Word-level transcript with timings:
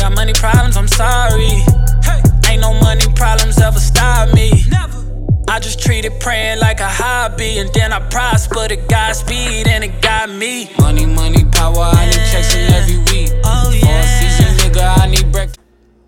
got 0.00 0.14
money 0.14 0.32
problems, 0.32 0.76
I'm 0.76 0.88
sorry. 0.88 1.60
Hey. 2.02 2.22
Ain't 2.48 2.62
no 2.62 2.72
money 2.80 3.04
problems 3.14 3.60
ever 3.60 3.78
stop 3.78 4.32
me. 4.32 4.64
Never. 4.70 4.98
I 5.46 5.60
just 5.60 5.80
treat 5.80 6.04
it 6.06 6.18
praying 6.20 6.58
like 6.58 6.80
a 6.80 6.88
hobby, 6.88 7.58
and 7.58 7.72
then 7.74 7.92
I 7.92 8.00
prosper 8.08 8.66
to 8.68 8.76
Godspeed, 8.76 9.68
and 9.68 9.84
it 9.84 10.00
got 10.00 10.30
me. 10.30 10.70
Money, 10.78 11.04
money, 11.04 11.44
power, 11.52 11.90
I 11.92 12.06
need 12.06 12.14
checks 12.32 12.54
in 12.54 12.72
every 12.72 12.98
week. 13.12 13.30
Oh 13.44 13.70
yeah. 13.72 14.20
season, 14.20 14.56
nigga, 14.72 14.98
I 15.02 15.06
need 15.06 15.30
breakfast. 15.30 15.60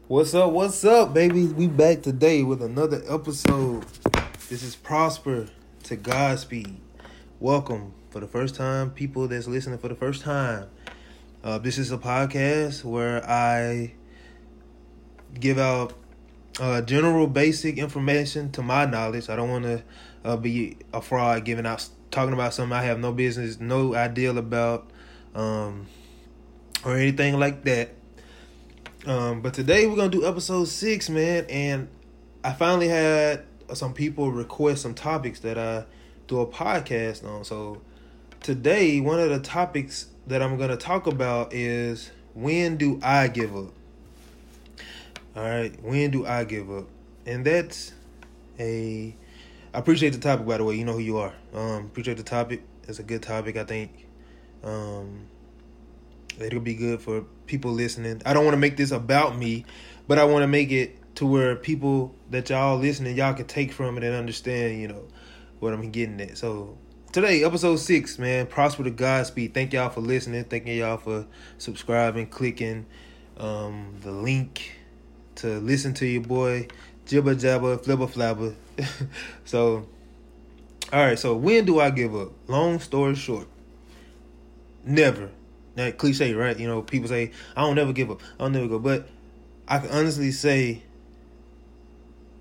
What's 0.09 0.35
up? 0.35 0.53
What's 0.53 0.85
up, 0.85 1.13
baby? 1.13 1.47
We 1.47 1.67
back 1.67 2.03
today 2.03 2.43
with 2.43 2.63
another 2.63 3.03
episode. 3.09 3.85
This 4.49 4.63
is 4.63 4.75
Prosper 4.75 5.49
to 5.85 5.97
Godspeed. 5.97 6.79
Welcome 7.41 7.93
for 8.11 8.21
the 8.21 8.27
first 8.27 8.55
time, 8.55 8.91
people 8.91 9.29
that's 9.29 9.47
listening 9.47 9.79
for 9.79 9.89
the 9.89 9.95
first 9.95 10.23
time. 10.23 10.69
Uh, 11.45 11.59
this 11.59 11.77
is 11.77 11.91
a 11.91 11.99
podcast 11.99 12.85
where 12.85 13.29
I 13.29 13.95
give 15.41 15.59
out 15.59 15.93
uh, 16.61 16.83
general 16.83 17.27
basic 17.27 17.79
information 17.79 18.53
to 18.53 18.63
my 18.63 18.85
knowledge. 18.85 19.29
I 19.29 19.35
don't 19.35 19.51
want 19.51 19.65
to 19.65 19.83
uh, 20.25 20.37
be 20.37 20.77
a 20.93 21.03
fraud 21.03 21.45
giving 21.45 21.67
out 21.67 21.89
talking 22.13 22.33
about 22.33 22.55
something 22.55 22.73
I 22.73 22.85
have 22.85 23.01
no 23.01 23.11
business, 23.11 23.59
no 23.59 23.93
idea 23.93 24.33
about, 24.33 24.89
um, 25.35 25.89
or 26.85 26.97
anything 26.97 27.41
like 27.41 27.65
that. 27.65 27.91
Um, 29.05 29.43
but 29.43 29.53
today 29.53 29.87
we're 29.87 29.97
gonna 29.97 30.11
do 30.11 30.25
episode 30.25 30.67
six, 30.69 31.11
man, 31.11 31.45
and 31.51 31.89
I 32.45 32.53
finally 32.53 32.87
had 32.87 33.47
some 33.75 33.95
people 33.95 34.31
request 34.31 34.83
some 34.83 34.95
topics 34.95 35.41
that 35.41 35.59
I 35.59 35.87
do 36.29 36.39
a 36.39 36.47
podcast 36.47 37.29
on. 37.29 37.45
So 37.45 37.83
today, 38.43 39.01
one 39.01 39.19
of 39.19 39.29
the 39.29 39.41
topics 39.41 40.07
that 40.27 40.43
I'm 40.43 40.57
gonna 40.59 40.77
talk 40.77 41.07
about 41.07 41.53
is 41.53 42.11
when 42.35 42.77
do 42.77 43.01
I 43.03 43.29
give 43.29 43.57
up? 43.57 43.73
All 45.35 45.43
right, 45.43 45.73
when 45.83 46.11
do 46.11 46.27
I 46.27 46.45
give 46.45 46.71
up? 46.71 46.87
And 47.27 47.45
that's 47.45 47.93
a. 48.59 49.15
I 49.75 49.79
appreciate 49.79 50.11
the 50.11 50.19
topic, 50.19 50.47
by 50.47 50.59
the 50.59 50.65
way. 50.65 50.75
You 50.77 50.85
know 50.85 50.93
who 50.95 50.99
you 50.99 51.19
are. 51.19 51.33
Um, 51.55 51.87
appreciate 51.87 52.19
the 52.19 52.23
topic. 52.23 52.63
It's 52.87 52.99
a 52.99 53.03
good 53.03 53.23
topic. 53.23 53.57
I 53.57 53.65
think. 53.65 54.07
Um, 54.63 55.27
it'll 56.41 56.61
be 56.61 56.75
good 56.75 57.01
for 57.01 57.25
people 57.47 57.73
listening. 57.73 58.23
I 58.25 58.33
don't 58.33 58.45
want 58.45 58.55
to 58.55 58.61
make 58.61 58.77
this 58.77 58.91
about 58.91 59.37
me, 59.37 59.65
but 60.07 60.19
I 60.19 60.25
want 60.25 60.43
to 60.43 60.47
make 60.47 60.71
it 60.71 60.99
to 61.17 61.27
where 61.27 61.57
people 61.57 62.15
that 62.31 62.51
y'all 62.51 62.79
listening, 62.79 63.17
y'all 63.17 63.35
can 63.35 63.47
take 63.47 63.73
from 63.73 63.99
it 63.99 64.05
and 64.05 64.15
understand, 64.15 64.81
you 64.81 64.89
know, 64.89 65.05
what 65.61 65.73
I'm 65.73 65.91
getting 65.91 66.21
at. 66.21 66.39
So 66.39 66.77
today, 67.13 67.45
episode 67.45 67.77
six, 67.77 68.19
man, 68.19 68.47
prosper 68.47 68.85
to 68.85 68.91
Godspeed. 68.91 69.53
Thank 69.53 69.75
y'all 69.75 69.91
for 69.91 70.01
listening. 70.01 70.45
Thank 70.45 70.67
y'all 70.67 70.97
for 70.97 71.27
subscribing, 71.59 72.27
clicking 72.27 72.87
um, 73.37 73.95
the 74.01 74.11
link 74.11 74.73
to 75.37 75.59
listen 75.59 75.93
to 75.95 76.07
your 76.07 76.23
boy 76.23 76.69
jibber 77.05 77.35
jabber 77.35 77.77
flibber 77.77 78.11
flabber. 78.11 78.55
so, 79.45 79.87
all 80.91 81.05
right. 81.05 81.19
So 81.19 81.37
when 81.37 81.67
do 81.67 81.81
I 81.81 81.91
give 81.91 82.17
up? 82.17 82.33
Long 82.49 82.81
story 82.81 83.15
short, 83.15 83.47
never. 84.83 85.31
That 85.75 85.99
cliche, 85.99 86.33
right? 86.33 86.59
You 86.59 86.67
know, 86.67 86.81
people 86.81 87.09
say 87.09 87.33
I 87.55 87.61
don't 87.61 87.77
never 87.77 87.93
give 87.93 88.11
up. 88.11 88.23
I 88.41 88.45
don't 88.45 88.53
never 88.53 88.69
go, 88.69 88.79
but 88.79 89.07
I 89.69 89.79
can 89.79 89.91
honestly 89.91 90.33
say, 90.33 90.83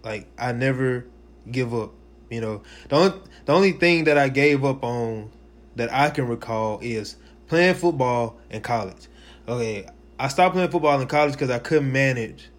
like 0.02 0.28
I 0.38 0.54
never 0.54 1.06
give 1.50 1.74
up. 1.74 1.92
You 2.32 2.40
know, 2.40 2.62
the 2.88 2.96
only, 2.96 3.20
the 3.46 3.54
only 3.54 3.72
thing 3.74 4.06
that 4.06 4.18
I 4.18 4.30
gave 4.30 4.64
up 4.64 4.84
on 4.84 5.30
that 5.76 5.94
I 5.94 6.10
can 6.10 6.28
recall 6.28 6.80
is 6.82 7.18
playing 7.48 7.76
football 7.76 8.38
in 8.50 8.62
college. 8.62 9.08
Okay, 9.48 9.86
I 10.18 10.30
stopped 10.30 10.56
playing 10.56 10.72
football 10.72 11.00
in 11.00 11.08
college 11.08 11.34
because 11.34 11.50
I 11.50 11.60
couldn't 11.60 11.92
manage 11.92 12.50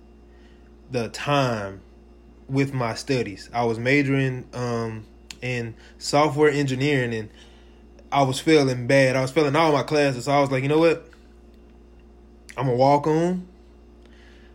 the 0.90 1.08
time 1.08 1.80
with 2.48 2.74
my 2.74 2.94
studies. 2.94 3.48
I 3.54 3.64
was 3.64 3.78
majoring 3.78 4.46
um, 4.52 5.06
in 5.40 5.74
software 5.96 6.50
engineering 6.50 7.14
and 7.14 7.30
I 8.12 8.24
was 8.24 8.38
feeling 8.38 8.86
bad. 8.86 9.16
I 9.16 9.22
was 9.22 9.30
failing 9.30 9.56
all 9.56 9.72
my 9.72 9.84
classes. 9.84 10.26
So 10.26 10.32
I 10.32 10.40
was 10.40 10.50
like, 10.50 10.62
you 10.62 10.68
know 10.68 10.80
what? 10.80 11.08
I'm 12.58 12.66
gonna 12.66 12.76
walk 12.76 13.06
on. 13.06 13.48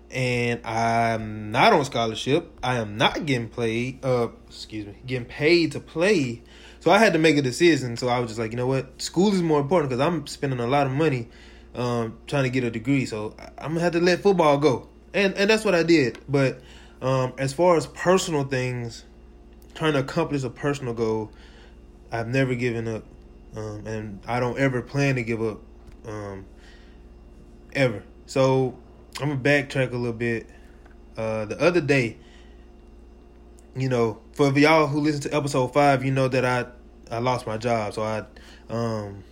And 0.09 0.66
I'm 0.66 1.51
not 1.51 1.73
on 1.73 1.84
scholarship. 1.85 2.51
I 2.63 2.78
am 2.78 2.97
not 2.97 3.25
getting 3.25 3.50
played. 3.50 4.03
Uh, 4.03 4.29
excuse 4.47 4.85
me, 4.85 4.95
getting 5.06 5.25
paid 5.25 5.73
to 5.73 5.79
play. 5.79 6.41
So 6.79 6.91
I 6.91 6.97
had 6.97 7.13
to 7.13 7.19
make 7.19 7.38
a 7.38 7.41
decision. 7.41 7.97
So 7.97 8.07
I 8.07 8.19
was 8.19 8.29
just 8.29 8.40
like, 8.40 8.51
you 8.51 8.57
know 8.57 8.68
what? 8.68 9.01
School 9.01 9.34
is 9.34 9.41
more 9.41 9.59
important 9.59 9.90
because 9.90 10.06
I'm 10.06 10.25
spending 10.28 10.59
a 10.59 10.68
lot 10.68 10.85
of 10.85 10.94
money 10.94 11.28
um, 11.75 12.18
trying 12.28 12.44
to 12.44 12.50
get 12.50 12.63
a 12.63 12.72
degree. 12.72 13.06
So 13.06 13.35
I'm 13.57 13.72
gonna 13.72 13.81
have 13.81 13.94
to 13.94 14.00
let 14.00 14.22
football 14.22 14.57
go 14.57 14.88
and 15.18 15.34
and 15.35 15.50
that's 15.50 15.66
what 15.66 15.75
I 15.75 15.84
did. 15.84 16.19
But 16.29 16.62
um, 17.01 17.34
as 17.38 17.53
far 17.53 17.75
as 17.75 17.88
personal 17.88 18.44
things, 18.44 19.03
trying 19.74 19.94
to 19.94 20.00
accomplish 20.00 20.44
a 20.44 20.50
personal 20.50 20.94
goal, 20.94 21.31
I've 22.12 22.28
never 22.28 22.56
given 22.56 22.88
up, 22.88 23.03
um, 23.56 23.85
and 23.85 24.19
I 24.28 24.39
don't 24.39 24.57
ever 24.57 24.81
plan 24.81 25.16
to 25.16 25.24
give 25.24 25.41
up, 25.41 25.59
um, 26.06 26.45
ever. 27.74 28.03
So 28.25 28.78
I'm 29.19 29.29
gonna 29.29 29.41
backtrack 29.41 29.91
a 29.91 29.97
little 29.97 30.13
bit. 30.13 30.47
Uh, 31.16 31.45
the 31.45 31.59
other 31.59 31.81
day, 31.81 32.18
you 33.75 33.90
know, 33.90 34.19
for 34.34 34.51
y'all 34.57 34.88
who 34.88 35.00
listen 35.00 35.22
to 35.22 35.35
episode 35.35 35.73
five, 35.73 36.03
you 36.06 36.12
know 36.12 36.28
that 36.28 36.45
I 36.45 36.66
I 37.13 37.19
lost 37.19 37.47
my 37.47 37.57
job, 37.57 37.94
so 37.94 38.03
I 38.03 38.23
um 38.72 39.23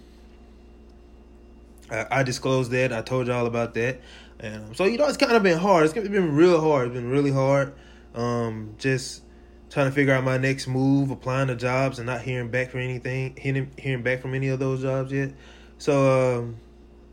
I, 1.89 2.05
I 2.11 2.23
disclosed 2.23 2.71
that. 2.71 2.91
I 2.91 3.01
told 3.01 3.27
y'all 3.27 3.45
about 3.45 3.73
that. 3.75 4.01
And 4.39 4.65
um, 4.65 4.75
so 4.75 4.85
you 4.85 4.97
know, 4.97 5.07
it's 5.07 5.17
kind 5.17 5.31
of 5.31 5.43
been 5.43 5.57
hard. 5.57 5.85
It's 5.85 5.93
been 5.93 6.35
real 6.35 6.61
hard. 6.61 6.87
It's 6.87 6.95
been 6.95 7.09
really 7.09 7.31
hard. 7.31 7.73
Um, 8.13 8.75
just 8.77 9.21
trying 9.69 9.87
to 9.87 9.91
figure 9.91 10.13
out 10.13 10.23
my 10.23 10.37
next 10.37 10.67
move, 10.67 11.11
applying 11.11 11.47
to 11.47 11.55
jobs, 11.55 11.99
and 11.99 12.05
not 12.05 12.21
hearing 12.21 12.49
back 12.49 12.71
from 12.71 12.81
anything, 12.81 13.35
hearing 13.37 13.71
hearing 13.77 14.03
back 14.03 14.21
from 14.21 14.33
any 14.33 14.49
of 14.49 14.59
those 14.59 14.81
jobs 14.81 15.11
yet. 15.11 15.31
So, 15.77 16.39
um, 16.39 16.57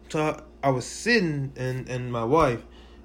so 0.09 0.23
I, 0.23 0.41
I 0.62 0.71
was 0.71 0.84
sitting, 0.84 1.53
and 1.56 1.89
and 1.89 2.12
my 2.12 2.25
wife, 2.25 2.62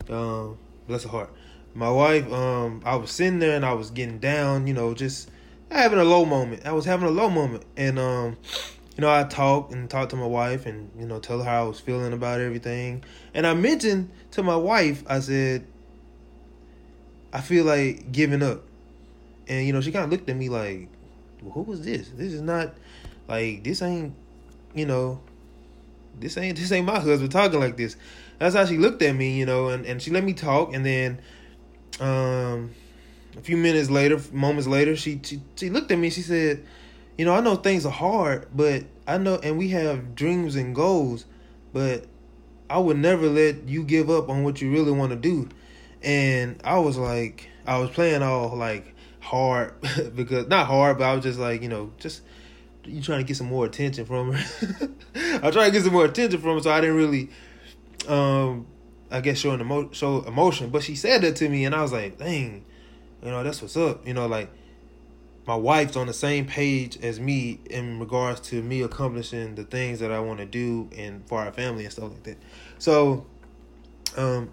um, 0.10 0.58
bless 0.88 1.04
her 1.04 1.10
heart, 1.10 1.34
my 1.74 1.90
wife, 1.90 2.32
um, 2.32 2.82
I 2.86 2.96
was 2.96 3.12
sitting 3.12 3.40
there 3.40 3.56
and 3.56 3.66
I 3.66 3.74
was 3.74 3.92
getting 3.92 4.20
down, 4.20 4.68
you 4.68 4.74
know, 4.74 4.94
just 4.94 5.30
having 5.72 6.00
a 6.00 6.04
low 6.04 6.26
moment. 6.26 6.66
I 6.66 6.72
was 6.72 6.86
having 6.86 7.08
a 7.08 7.12
low 7.12 7.30
moment, 7.30 7.64
and 7.76 8.00
um 8.00 8.38
you 8.98 9.02
know, 9.02 9.14
I 9.14 9.24
talked 9.26 9.74
and 9.74 9.88
talked 9.88 10.10
to 10.10 10.16
my 10.16 10.26
wife 10.26 10.66
and, 10.66 10.90
you 11.00 11.06
know, 11.06 11.20
tell 11.20 11.38
her 11.38 11.44
how 11.44 11.66
I 11.66 11.68
was 11.68 11.80
feeling 11.80 12.14
about 12.14 12.42
everything. 12.42 13.04
And 13.36 13.46
I 13.46 13.54
mentioned 13.54 14.10
to 14.32 14.42
my 14.42 14.56
wife, 14.56 15.04
I 15.06 15.20
said, 15.20 15.68
I 17.32 17.42
feel 17.42 17.64
like 17.64 18.12
giving 18.12 18.42
up. 18.42 18.64
And, 19.48 19.68
you 19.68 19.72
know, 19.72 19.82
she 19.82 19.92
kind 19.92 20.06
of 20.06 20.10
looked 20.10 20.28
at 20.28 20.36
me 20.36 20.50
like, 20.50 20.90
well, 21.44 21.54
who 21.54 21.62
was 21.62 21.86
this? 21.86 22.10
This 22.10 22.34
is 22.34 22.42
not, 22.42 22.74
like, 23.28 23.64
this 23.64 23.84
ain't, 23.84 24.16
you 24.74 24.88
know, 24.88 25.22
this 26.20 26.38
ain't, 26.38 26.58
this 26.58 26.72
ain't 26.72 26.86
my 26.86 27.00
husband 27.00 27.32
talking 27.32 27.60
like 27.60 27.78
this. 27.78 27.96
That's 28.40 28.56
how 28.56 28.66
she 28.66 28.78
looked 28.78 29.02
at 29.02 29.16
me, 29.16 29.38
you 29.38 29.46
know, 29.46 29.70
and, 29.70 29.86
and 29.86 30.02
she 30.02 30.12
let 30.12 30.24
me 30.24 30.34
talk. 30.34 30.74
And 30.74 30.86
then, 30.86 31.20
um, 32.00 32.72
a 33.38 33.42
few 33.42 33.58
minutes 33.58 33.90
later, 33.90 34.20
moments 34.32 34.68
later, 34.68 34.96
she, 34.96 35.20
she, 35.24 35.42
she 35.56 35.70
looked 35.70 35.92
at 35.92 35.98
me, 35.98 36.10
she 36.10 36.22
said, 36.22 36.64
you 37.18 37.26
know, 37.26 37.34
I 37.34 37.42
know 37.42 37.56
things 37.56 37.86
are 37.86 37.92
hard, 37.92 38.48
but 38.56 38.84
I 39.08 39.18
know, 39.18 39.36
and 39.42 39.58
we 39.58 39.70
have 39.70 40.16
dreams 40.16 40.56
and 40.56 40.76
goals, 40.76 41.26
but 41.74 42.06
I 42.70 42.80
would 42.80 42.98
never 42.98 43.28
let 43.28 43.68
you 43.68 43.84
give 43.84 44.10
up 44.10 44.30
on 44.30 44.44
what 44.44 44.62
you 44.62 44.72
really 44.72 44.92
want 44.92 45.12
to 45.12 45.16
do. 45.16 45.50
And 46.04 46.60
I 46.64 46.80
was 46.80 46.98
like, 46.98 47.50
I 47.66 47.80
was 47.80 47.90
playing 47.90 48.22
all 48.22 48.56
like 48.56 48.96
hard 49.20 49.74
because 50.16 50.48
not 50.48 50.68
hard, 50.68 50.98
but 50.98 51.06
I 51.06 51.16
was 51.16 51.24
just 51.24 51.40
like, 51.40 51.62
you 51.62 51.70
know, 51.70 51.92
just 51.98 52.22
you 52.88 53.02
trying 53.02 53.20
to 53.20 53.24
get 53.24 53.38
some 53.38 53.48
more 53.48 53.66
attention 53.66 54.06
from 54.06 54.34
her. 54.34 54.90
I 55.44 55.52
trying 55.52 55.68
to 55.68 55.72
get 55.72 55.84
some 55.84 55.94
more 55.94 56.06
attention 56.06 56.40
from 56.40 56.56
her, 56.56 56.62
so 56.62 56.72
I 56.72 56.82
didn't 56.82 56.96
really, 56.96 57.30
um, 58.08 58.68
I 59.12 59.22
guess 59.22 59.38
showing 59.38 59.60
emo- 59.60 59.92
show 59.92 60.24
emotion. 60.24 60.70
But 60.70 60.84
she 60.84 60.96
said 60.96 61.22
that 61.22 61.36
to 61.38 61.50
me, 61.50 61.66
and 61.66 61.76
I 61.76 61.82
was 61.82 61.92
like, 61.92 62.18
dang, 62.18 62.66
you 63.24 63.32
know, 63.32 63.44
that's 63.44 63.62
what's 63.62 63.78
up. 63.78 64.08
You 64.08 64.14
know, 64.14 64.28
like 64.28 64.50
my 65.48 65.56
wife's 65.56 65.96
on 65.96 66.08
the 66.08 66.14
same 66.14 66.46
page 66.46 66.98
as 67.02 67.20
me 67.20 67.60
in 67.70 68.00
regards 68.00 68.42
to 68.42 68.62
me 68.62 68.82
accomplishing 68.82 69.56
the 69.56 69.64
things 69.64 70.00
that 70.00 70.12
I 70.12 70.20
want 70.20 70.40
to 70.40 70.46
do 70.46 70.90
and 70.96 71.26
for 71.28 71.40
our 71.40 71.54
family 71.54 71.86
and 71.86 71.94
stuff 71.94 72.12
like 72.12 72.24
that. 72.24 72.38
So, 72.80 73.26
um, 74.18 74.52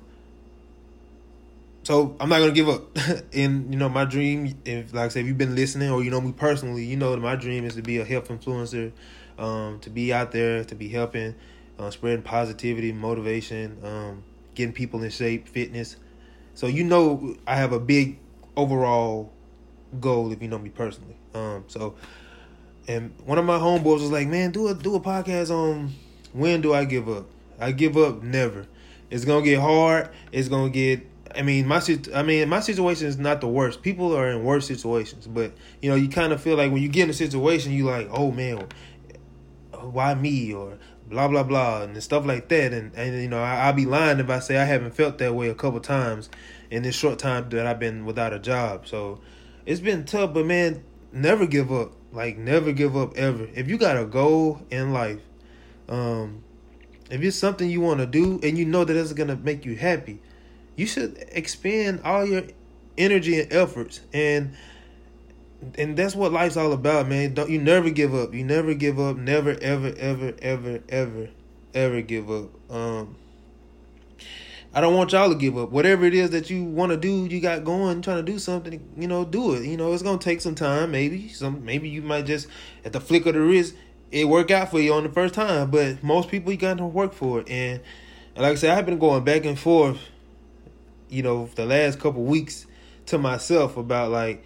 so 1.85 2.17
I'm 2.19 2.29
not 2.29 2.41
gonna 2.41 2.53
give 2.53 2.69
up. 2.69 2.97
and 3.33 3.73
you 3.73 3.79
know, 3.79 3.89
my 3.89 4.05
dream, 4.05 4.59
if 4.65 4.93
like 4.93 5.05
I 5.05 5.09
said, 5.09 5.21
if 5.21 5.27
you've 5.27 5.39
been 5.39 5.55
listening 5.55 5.91
or 5.91 6.03
you 6.03 6.11
know 6.11 6.21
me 6.21 6.33
personally, 6.33 6.85
you 6.85 6.97
know 6.97 7.13
that 7.13 7.21
my 7.21 7.37
dream 7.37 7.65
is 7.65 7.77
to 7.77 7.83
be 7.83 7.99
a 7.99 8.05
health 8.05 8.29
influencer, 8.29 8.93
um, 9.39 9.79
to 9.81 9.91
be 9.91 10.13
out 10.13 10.33
there, 10.33 10.65
to 10.65 10.75
be 10.75 10.89
helping, 10.89 11.35
uh, 11.79 11.91
spreading 11.91 12.23
positivity, 12.23 12.91
motivation, 12.91 13.79
um, 13.85 14.25
getting 14.55 14.73
people 14.73 15.03
in 15.03 15.11
shape, 15.11 15.47
fitness. 15.47 15.97
So 16.55 16.67
you 16.67 16.85
know, 16.85 17.37
I 17.47 17.57
have 17.57 17.73
a 17.73 17.81
big 17.81 18.19
overall 18.57 19.33
goal 20.01 20.33
if 20.33 20.43
you 20.43 20.49
know 20.49 20.59
me 20.59 20.71
personally. 20.71 21.17
Um, 21.35 21.65
so, 21.67 21.95
and 22.89 23.13
one 23.25 23.39
of 23.39 23.45
my 23.45 23.59
homeboys 23.59 24.01
was 24.01 24.11
like, 24.11 24.29
"Man, 24.29 24.51
do 24.53 24.69
a 24.69 24.75
do 24.75 24.95
a 24.95 25.01
podcast 25.01 25.51
on 25.51 25.93
when 26.33 26.61
do 26.61 26.73
I 26.73 26.85
give 26.85 27.09
up? 27.09 27.27
I 27.61 27.73
give 27.73 27.97
up 27.97 28.23
never. 28.23 28.67
It's 29.11 29.25
gonna 29.25 29.45
get 29.45 29.61
hard. 29.61 30.11
It's 30.33 30.49
gonna 30.49 30.71
get. 30.71 31.07
I 31.37 31.43
mean, 31.43 31.67
my 31.67 31.83
I 32.15 32.23
mean, 32.23 32.49
my 32.49 32.61
situation 32.61 33.07
is 33.07 33.19
not 33.19 33.41
the 33.41 33.49
worst. 33.49 33.83
People 33.83 34.17
are 34.17 34.31
in 34.31 34.45
worse 34.45 34.67
situations, 34.67 35.27
but 35.27 35.53
you 35.83 35.91
know, 35.91 35.97
you 35.97 36.09
kind 36.09 36.33
of 36.33 36.41
feel 36.41 36.57
like 36.57 36.71
when 36.71 36.83
you 36.83 36.89
get 36.89 37.05
in 37.05 37.11
a 37.11 37.15
situation, 37.15 37.73
you 37.73 37.87
like, 37.87 38.09
oh 38.11 38.31
man, 38.31 38.67
why 39.73 40.15
me 40.15 40.53
or 40.53 40.79
blah 41.09 41.29
blah 41.29 41.43
blah 41.43 41.83
and 41.83 42.03
stuff 42.03 42.25
like 42.25 42.49
that. 42.49 42.73
And 42.73 42.95
and 42.95 43.21
you 43.21 43.29
know, 43.29 43.43
I, 43.43 43.67
I'll 43.67 43.73
be 43.73 43.87
lying 43.87 44.21
if 44.21 44.31
I 44.31 44.39
say 44.39 44.59
I 44.59 44.65
haven't 44.65 44.95
felt 44.95 45.19
that 45.19 45.35
way 45.35 45.49
a 45.49 45.55
couple 45.55 45.81
times 45.81 46.31
in 46.71 46.83
this 46.83 46.95
short 46.95 47.19
time 47.19 47.49
that 47.51 47.67
I've 47.67 47.79
been 47.79 48.05
without 48.05 48.33
a 48.33 48.39
job. 48.39 48.87
So 48.87 49.21
it's 49.67 49.81
been 49.81 50.05
tough, 50.05 50.35
but 50.35 50.47
man, 50.47 50.83
never 51.13 51.47
give 51.47 51.73
up. 51.73 51.93
Like 52.13 52.39
never 52.39 52.73
give 52.73 52.97
up 52.97 53.17
ever. 53.17 53.49
If 53.55 53.69
you 53.69 53.77
got 53.77 53.97
a 53.97 54.05
goal 54.05 54.61
in 54.71 54.93
life, 54.93 55.21
um, 55.89 56.45
if 57.11 57.21
it's 57.23 57.37
something 57.37 57.69
you 57.69 57.81
want 57.81 58.01
to 58.01 58.07
do 58.07 58.41
and 58.43 58.57
you 58.57 58.65
know 58.65 58.85
that 58.85 58.97
it's 58.97 59.13
gonna 59.13 59.37
make 59.37 59.65
you 59.65 59.77
happy, 59.77 60.21
you 60.77 60.87
should 60.87 61.25
expend 61.33 62.01
all 62.05 62.25
your 62.25 62.43
energy 62.97 63.41
and 63.41 63.53
efforts 63.53 64.01
and 64.13 64.55
and 65.79 65.97
that's 65.97 66.15
what 66.15 66.31
life's 66.31 66.59
all 66.59 66.73
about, 66.73 67.09
man. 67.09 67.33
Don't 67.33 67.49
you 67.49 67.59
never 67.59 67.89
give 67.89 68.15
up. 68.15 68.35
You 68.35 68.45
never 68.45 68.75
give 68.75 69.01
up. 69.01 69.17
Never 69.17 69.57
ever 69.63 69.95
ever 69.97 70.35
ever 70.43 70.81
ever 70.91 71.29
ever 71.73 72.03
give 72.03 72.31
up. 72.31 72.51
Um 72.71 73.17
I 74.77 74.81
don't 74.81 74.95
want 74.95 75.13
y'all 75.13 75.29
to 75.29 75.37
give 75.37 75.57
up. 75.57 75.71
Whatever 75.71 76.05
it 76.05 76.15
is 76.15 76.31
that 76.31 76.51
you 76.51 76.65
want 76.65 76.91
to 76.91 76.97
do, 76.97 77.27
you 77.27 77.41
got 77.41 77.63
going, 77.63 78.03
trying 78.03 78.25
to 78.25 78.31
do 78.31 78.41
something, 78.41 78.83
you 78.99 79.07
know, 79.07 79.25
do 79.25 79.55
it. 79.55 79.65
You 79.65 79.77
know, 79.77 79.93
it's 79.93 80.03
gonna 80.03 80.19
take 80.19 80.41
some 80.41 80.57
time, 80.57 80.91
maybe. 80.91 81.29
Some 81.29 81.65
maybe 81.65 81.89
you 81.89 82.03
might 82.03 82.27
just 82.27 82.49
at 82.85 82.93
the 82.93 83.01
flick 83.01 83.25
of 83.27 83.35
the 83.35 83.41
wrist, 83.41 83.75
it 84.11 84.29
work 84.29 84.51
out 84.51 84.73
for 84.73 84.81
you 84.81 84.93
on 84.93 85.05
the 85.05 85.09
first 85.11 85.35
time. 85.35 85.71
But 85.71 86.03
most 86.03 86.29
people 86.29 86.51
you 86.51 86.59
got 86.59 86.79
to 86.79 86.87
work 86.87 87.13
for 87.13 87.41
it. 87.41 87.49
And 87.49 87.81
like 88.37 88.53
I 88.53 88.55
said, 88.57 88.77
I've 88.77 88.85
been 88.85 88.99
going 88.99 89.23
back 89.23 89.45
and 89.45 89.57
forth, 89.57 89.99
you 91.09 91.23
know, 91.23 91.49
the 91.55 91.67
last 91.67 91.99
couple 91.99 92.23
weeks 92.23 92.67
to 93.07 93.19
myself 93.19 93.77
about 93.77 94.11
like, 94.11 94.45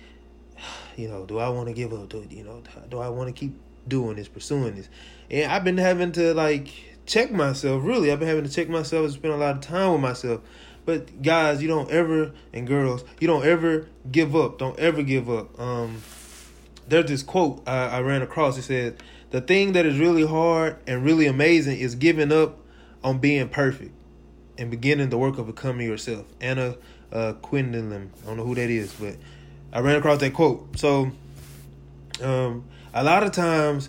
you 0.96 1.08
know, 1.08 1.26
do 1.26 1.38
I 1.38 1.48
want 1.48 1.68
to 1.68 1.74
give 1.74 1.92
up? 1.92 2.08
Do 2.08 2.26
you 2.30 2.44
know, 2.44 2.62
do 2.88 2.98
I 2.98 3.08
want 3.08 3.28
to 3.28 3.32
keep 3.32 3.54
doing 3.86 4.16
this, 4.16 4.28
pursuing 4.28 4.74
this? 4.74 4.88
And 5.30 5.50
I've 5.50 5.64
been 5.64 5.78
having 5.78 6.12
to 6.12 6.34
like 6.34 6.68
check 7.06 7.30
myself. 7.30 7.82
Really, 7.84 8.12
I've 8.12 8.18
been 8.18 8.28
having 8.28 8.44
to 8.44 8.50
check 8.50 8.68
myself 8.68 9.04
and 9.04 9.14
spend 9.14 9.34
a 9.34 9.36
lot 9.36 9.56
of 9.56 9.60
time 9.60 9.92
with 9.92 10.00
myself. 10.00 10.40
But 10.84 11.22
guys, 11.22 11.60
you 11.60 11.68
don't 11.68 11.90
ever 11.90 12.32
and 12.52 12.66
girls, 12.66 13.04
you 13.20 13.26
don't 13.26 13.44
ever 13.44 13.86
give 14.10 14.34
up. 14.34 14.58
Don't 14.58 14.78
ever 14.78 15.02
give 15.02 15.28
up. 15.28 15.58
Um, 15.60 16.02
there's 16.88 17.06
this 17.06 17.22
quote 17.22 17.62
I, 17.66 17.88
I 17.88 18.00
ran 18.00 18.22
across. 18.22 18.56
It 18.56 18.62
said, 18.62 19.02
"The 19.30 19.42
thing 19.42 19.72
that 19.72 19.84
is 19.84 19.98
really 19.98 20.26
hard 20.26 20.78
and 20.86 21.04
really 21.04 21.26
amazing 21.26 21.78
is 21.78 21.94
giving 21.94 22.32
up 22.32 22.58
on 23.04 23.18
being 23.18 23.48
perfect 23.50 23.92
and 24.58 24.70
beginning 24.70 25.08
the 25.08 25.18
work 25.18 25.38
of 25.38 25.46
becoming 25.46 25.86
yourself." 25.86 26.26
Anna 26.40 26.76
uh, 27.12 27.34
Quindlen. 27.42 28.08
I 28.22 28.26
don't 28.26 28.36
know 28.36 28.44
who 28.44 28.54
that 28.54 28.70
is, 28.70 28.92
but 28.92 29.16
I 29.72 29.80
ran 29.80 29.96
across 29.96 30.18
that 30.20 30.34
quote. 30.34 30.78
So, 30.78 31.10
um, 32.22 32.64
a 32.92 33.04
lot 33.04 33.22
of 33.22 33.32
times 33.32 33.88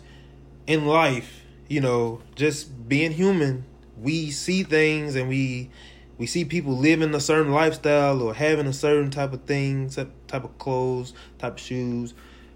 in 0.67 0.85
life, 0.85 1.43
you 1.67 1.81
know, 1.81 2.21
just 2.35 2.87
being 2.87 3.11
human, 3.11 3.65
we 4.01 4.31
see 4.31 4.63
things 4.63 5.15
and 5.15 5.27
we 5.27 5.69
we 6.17 6.27
see 6.27 6.43
people 6.43 6.75
living 6.75 7.15
a 7.15 7.19
certain 7.19 7.53
lifestyle 7.53 8.21
or 8.21 8.33
having 8.33 8.67
a 8.67 8.73
certain 8.73 9.09
type 9.09 9.31
of 9.31 9.43
things, 9.43 9.95
type 9.95 10.43
of 10.43 10.57
clothes, 10.59 11.13
type 11.37 11.53
of 11.53 11.59
shoes, 11.59 12.13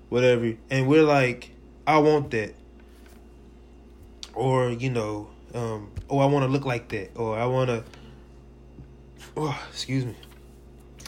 whatever, 0.10 0.54
and 0.70 0.88
we're 0.88 1.04
like, 1.04 1.52
I 1.88 1.98
want 2.00 2.32
that, 2.32 2.54
or 4.34 4.70
you 4.70 4.90
know, 4.90 5.30
um, 5.54 5.92
oh, 6.10 6.20
I 6.20 6.26
want 6.26 6.44
to 6.44 6.52
look 6.52 6.66
like 6.66 6.90
that, 6.90 7.18
or 7.18 7.40
I 7.40 7.46
want 7.46 7.70
to, 7.70 7.84
oh, 9.38 9.60
excuse 9.70 10.06
me. 10.06 10.16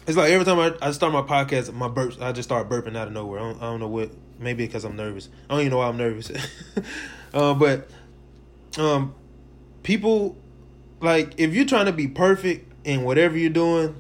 It's 0.07 0.17
like 0.17 0.31
every 0.31 0.45
time 0.45 0.59
I, 0.59 0.87
I 0.87 0.91
start 0.91 1.13
my 1.13 1.21
podcast, 1.21 1.73
my 1.73 1.87
burps, 1.87 2.21
I 2.21 2.31
just 2.31 2.47
start 2.47 2.69
burping 2.69 2.95
out 2.95 3.07
of 3.07 3.13
nowhere. 3.13 3.39
I 3.39 3.43
don't, 3.43 3.57
I 3.57 3.61
don't 3.61 3.79
know 3.79 3.87
what, 3.87 4.11
maybe 4.39 4.65
because 4.65 4.83
I'm 4.83 4.95
nervous. 4.95 5.29
I 5.49 5.53
don't 5.53 5.61
even 5.61 5.71
know 5.71 5.77
why 5.77 5.87
I'm 5.87 5.97
nervous. 5.97 6.31
Uh, 7.35 7.53
but 7.53 7.89
um, 8.77 9.13
people 9.83 10.37
like 11.01 11.33
if 11.37 11.53
you're 11.53 11.65
trying 11.65 11.85
to 11.85 11.91
be 11.91 12.07
perfect 12.07 12.71
in 12.85 13.03
whatever 13.03 13.37
you're 13.37 13.49
doing, 13.49 13.95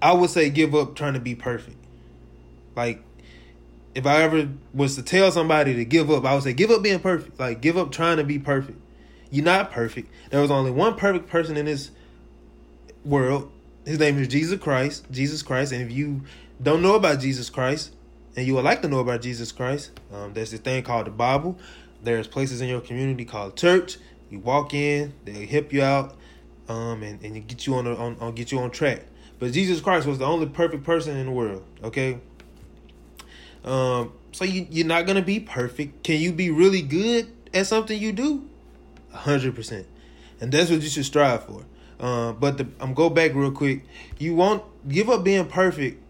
I 0.00 0.12
would 0.12 0.30
say 0.30 0.50
give 0.50 0.74
up 0.74 0.94
trying 0.94 1.14
to 1.14 1.20
be 1.20 1.34
perfect. 1.34 1.76
Like 2.76 3.02
if 3.94 4.06
I 4.06 4.22
ever 4.22 4.48
was 4.72 4.94
to 4.96 5.02
tell 5.02 5.32
somebody 5.32 5.74
to 5.74 5.84
give 5.84 6.10
up, 6.10 6.24
I 6.24 6.34
would 6.34 6.44
say 6.44 6.52
give 6.52 6.70
up 6.70 6.82
being 6.82 7.00
perfect. 7.00 7.40
Like 7.40 7.60
give 7.60 7.76
up 7.76 7.90
trying 7.90 8.18
to 8.18 8.24
be 8.24 8.38
perfect. 8.38 8.78
You're 9.30 9.44
not 9.44 9.72
perfect. 9.72 10.10
There 10.30 10.40
was 10.40 10.50
only 10.50 10.70
one 10.70 10.94
perfect 10.94 11.28
person 11.28 11.56
in 11.56 11.66
this 11.66 11.90
world. 13.04 13.50
His 13.84 13.98
name 13.98 14.18
is 14.18 14.28
Jesus 14.28 14.60
Christ. 14.60 15.06
Jesus 15.10 15.42
Christ. 15.42 15.72
And 15.72 15.82
if 15.82 15.90
you 15.90 16.22
don't 16.62 16.82
know 16.82 16.94
about 16.94 17.20
Jesus 17.20 17.50
Christ, 17.50 17.94
and 18.36 18.46
you 18.46 18.54
would 18.54 18.64
like 18.64 18.82
to 18.82 18.88
know 18.88 19.00
about 19.00 19.22
Jesus 19.22 19.52
Christ, 19.52 19.90
um, 20.12 20.32
there's 20.34 20.50
this 20.50 20.60
thing 20.60 20.82
called 20.82 21.06
the 21.06 21.10
Bible. 21.10 21.58
There's 22.02 22.26
places 22.26 22.60
in 22.60 22.68
your 22.68 22.80
community 22.80 23.24
called 23.24 23.56
church. 23.56 23.98
You 24.30 24.38
walk 24.38 24.74
in, 24.74 25.12
they 25.24 25.46
help 25.46 25.72
you 25.72 25.82
out, 25.82 26.16
um, 26.68 27.02
and, 27.02 27.20
and 27.22 27.46
get 27.46 27.66
you 27.66 27.74
on, 27.74 27.84
the, 27.84 27.96
on, 27.96 28.16
on 28.20 28.34
get 28.34 28.52
you 28.52 28.58
on 28.60 28.70
track. 28.70 29.02
But 29.38 29.52
Jesus 29.52 29.80
Christ 29.80 30.06
was 30.06 30.18
the 30.18 30.26
only 30.26 30.46
perfect 30.46 30.84
person 30.84 31.16
in 31.16 31.26
the 31.26 31.32
world. 31.32 31.64
Okay. 31.82 32.18
Um, 33.64 34.12
so 34.32 34.44
you 34.44 34.66
you're 34.70 34.86
not 34.86 35.06
gonna 35.06 35.22
be 35.22 35.40
perfect. 35.40 36.04
Can 36.04 36.20
you 36.20 36.32
be 36.32 36.50
really 36.50 36.82
good 36.82 37.30
at 37.52 37.66
something 37.66 38.00
you 38.00 38.12
do? 38.12 38.46
hundred 39.12 39.56
percent, 39.56 39.86
and 40.40 40.52
that's 40.52 40.70
what 40.70 40.80
you 40.82 40.88
should 40.88 41.04
strive 41.04 41.44
for. 41.44 41.64
Uh, 42.00 42.32
but 42.32 42.56
the, 42.56 42.66
I'm 42.80 42.94
go 42.94 43.10
back 43.10 43.34
real 43.34 43.52
quick. 43.52 43.84
You 44.18 44.34
won't 44.34 44.64
give 44.88 45.10
up 45.10 45.22
being 45.22 45.46
perfect, 45.46 46.02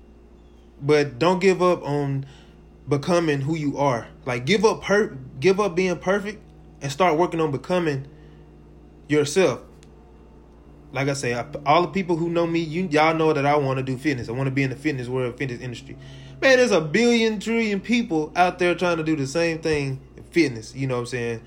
but 0.81 1.19
don't 1.19 1.40
give 1.40 1.60
up 1.60 1.82
on 1.82 2.26
becoming 2.88 3.40
who 3.40 3.56
you 3.56 3.76
are. 3.76 4.06
Like 4.25 4.46
give 4.46 4.64
up 4.64 4.82
per 4.82 5.16
give 5.40 5.58
up 5.58 5.75
being 5.75 5.96
perfect 5.98 6.40
and 6.81 6.92
start 6.92 7.19
working 7.19 7.40
on 7.40 7.50
becoming 7.50 8.06
yourself. 9.08 9.62
Like 10.92 11.08
I 11.08 11.12
say, 11.12 11.34
I, 11.34 11.44
all 11.66 11.82
the 11.82 11.88
people 11.88 12.16
who 12.16 12.28
know 12.28 12.46
me, 12.46 12.60
you 12.60 12.88
y'all 12.90 13.14
know 13.14 13.32
that 13.32 13.44
I 13.44 13.56
want 13.56 13.78
to 13.78 13.82
do 13.82 13.98
fitness. 13.98 14.28
I 14.28 14.32
want 14.32 14.46
to 14.46 14.52
be 14.52 14.62
in 14.62 14.70
the 14.70 14.76
fitness 14.76 15.08
world, 15.08 15.36
fitness 15.38 15.60
industry. 15.60 15.96
Man, 16.40 16.56
there's 16.56 16.70
a 16.70 16.81
billion 16.81 17.40
trillion 17.40 17.81
people 17.81 18.32
out 18.36 18.58
there 18.58 18.75
trying 18.75 18.96
to 18.96 19.02
do 19.02 19.16
the 19.16 19.26
same 19.26 19.58
thing 19.58 20.00
in 20.16 20.22
fitness. 20.25 20.75
You 20.75 20.86
know 20.86 20.94
what 20.94 21.00
I'm 21.00 21.06
saying? 21.06 21.43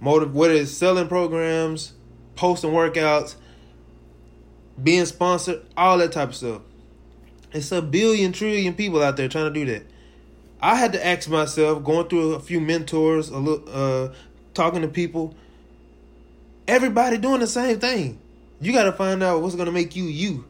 Motive, 0.00 0.34
whether 0.34 0.54
it's 0.54 0.70
selling 0.70 1.08
programs, 1.08 1.92
posting 2.36 2.70
workouts, 2.70 3.34
being 4.82 5.06
sponsored, 5.06 5.62
all 5.76 5.98
that 5.98 6.12
type 6.12 6.30
of 6.30 6.36
stuff. 6.36 6.62
It's 7.52 7.72
a 7.72 7.82
billion 7.82 8.32
trillion 8.32 8.74
people 8.74 9.02
out 9.02 9.16
there 9.16 9.28
trying 9.28 9.52
to 9.52 9.64
do 9.64 9.70
that. 9.72 9.82
I 10.62 10.76
had 10.76 10.92
to 10.92 11.04
ask 11.04 11.28
myself, 11.28 11.82
going 11.82 12.08
through 12.08 12.34
a 12.34 12.40
few 12.40 12.60
mentors, 12.60 13.28
a 13.30 13.38
little, 13.38 13.64
uh, 13.68 14.12
talking 14.54 14.82
to 14.82 14.88
people. 14.88 15.34
Everybody 16.68 17.16
doing 17.18 17.40
the 17.40 17.46
same 17.46 17.80
thing. 17.80 18.20
You 18.60 18.72
got 18.72 18.84
to 18.84 18.92
find 18.92 19.22
out 19.22 19.40
what's 19.40 19.54
gonna 19.54 19.72
make 19.72 19.96
you 19.96 20.04
you. 20.04 20.44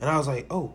And 0.00 0.08
I 0.08 0.16
was 0.16 0.28
like, 0.28 0.46
oh, 0.50 0.72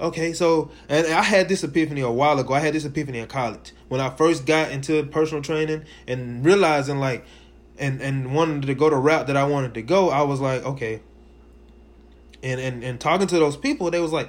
okay. 0.00 0.32
So, 0.32 0.70
and 0.88 1.06
I 1.08 1.22
had 1.22 1.48
this 1.48 1.64
epiphany 1.64 2.00
a 2.00 2.10
while 2.10 2.38
ago. 2.38 2.54
I 2.54 2.60
had 2.60 2.72
this 2.74 2.84
epiphany 2.84 3.18
in 3.18 3.26
college 3.26 3.72
when 3.88 4.00
I 4.00 4.10
first 4.10 4.46
got 4.46 4.70
into 4.70 5.02
personal 5.06 5.42
training 5.42 5.84
and 6.06 6.44
realizing 6.44 6.98
like, 6.98 7.24
and 7.78 8.00
and 8.00 8.32
wanted 8.34 8.62
to 8.62 8.74
go 8.74 8.88
the 8.88 8.96
route 8.96 9.26
that 9.26 9.36
I 9.36 9.44
wanted 9.44 9.74
to 9.74 9.82
go. 9.82 10.10
I 10.10 10.22
was 10.22 10.40
like, 10.40 10.64
okay. 10.64 11.02
And 12.44 12.60
and 12.60 12.84
and 12.84 13.00
talking 13.00 13.26
to 13.26 13.38
those 13.38 13.56
people, 13.56 13.90
they 13.90 13.98
was 13.98 14.12
like, 14.12 14.28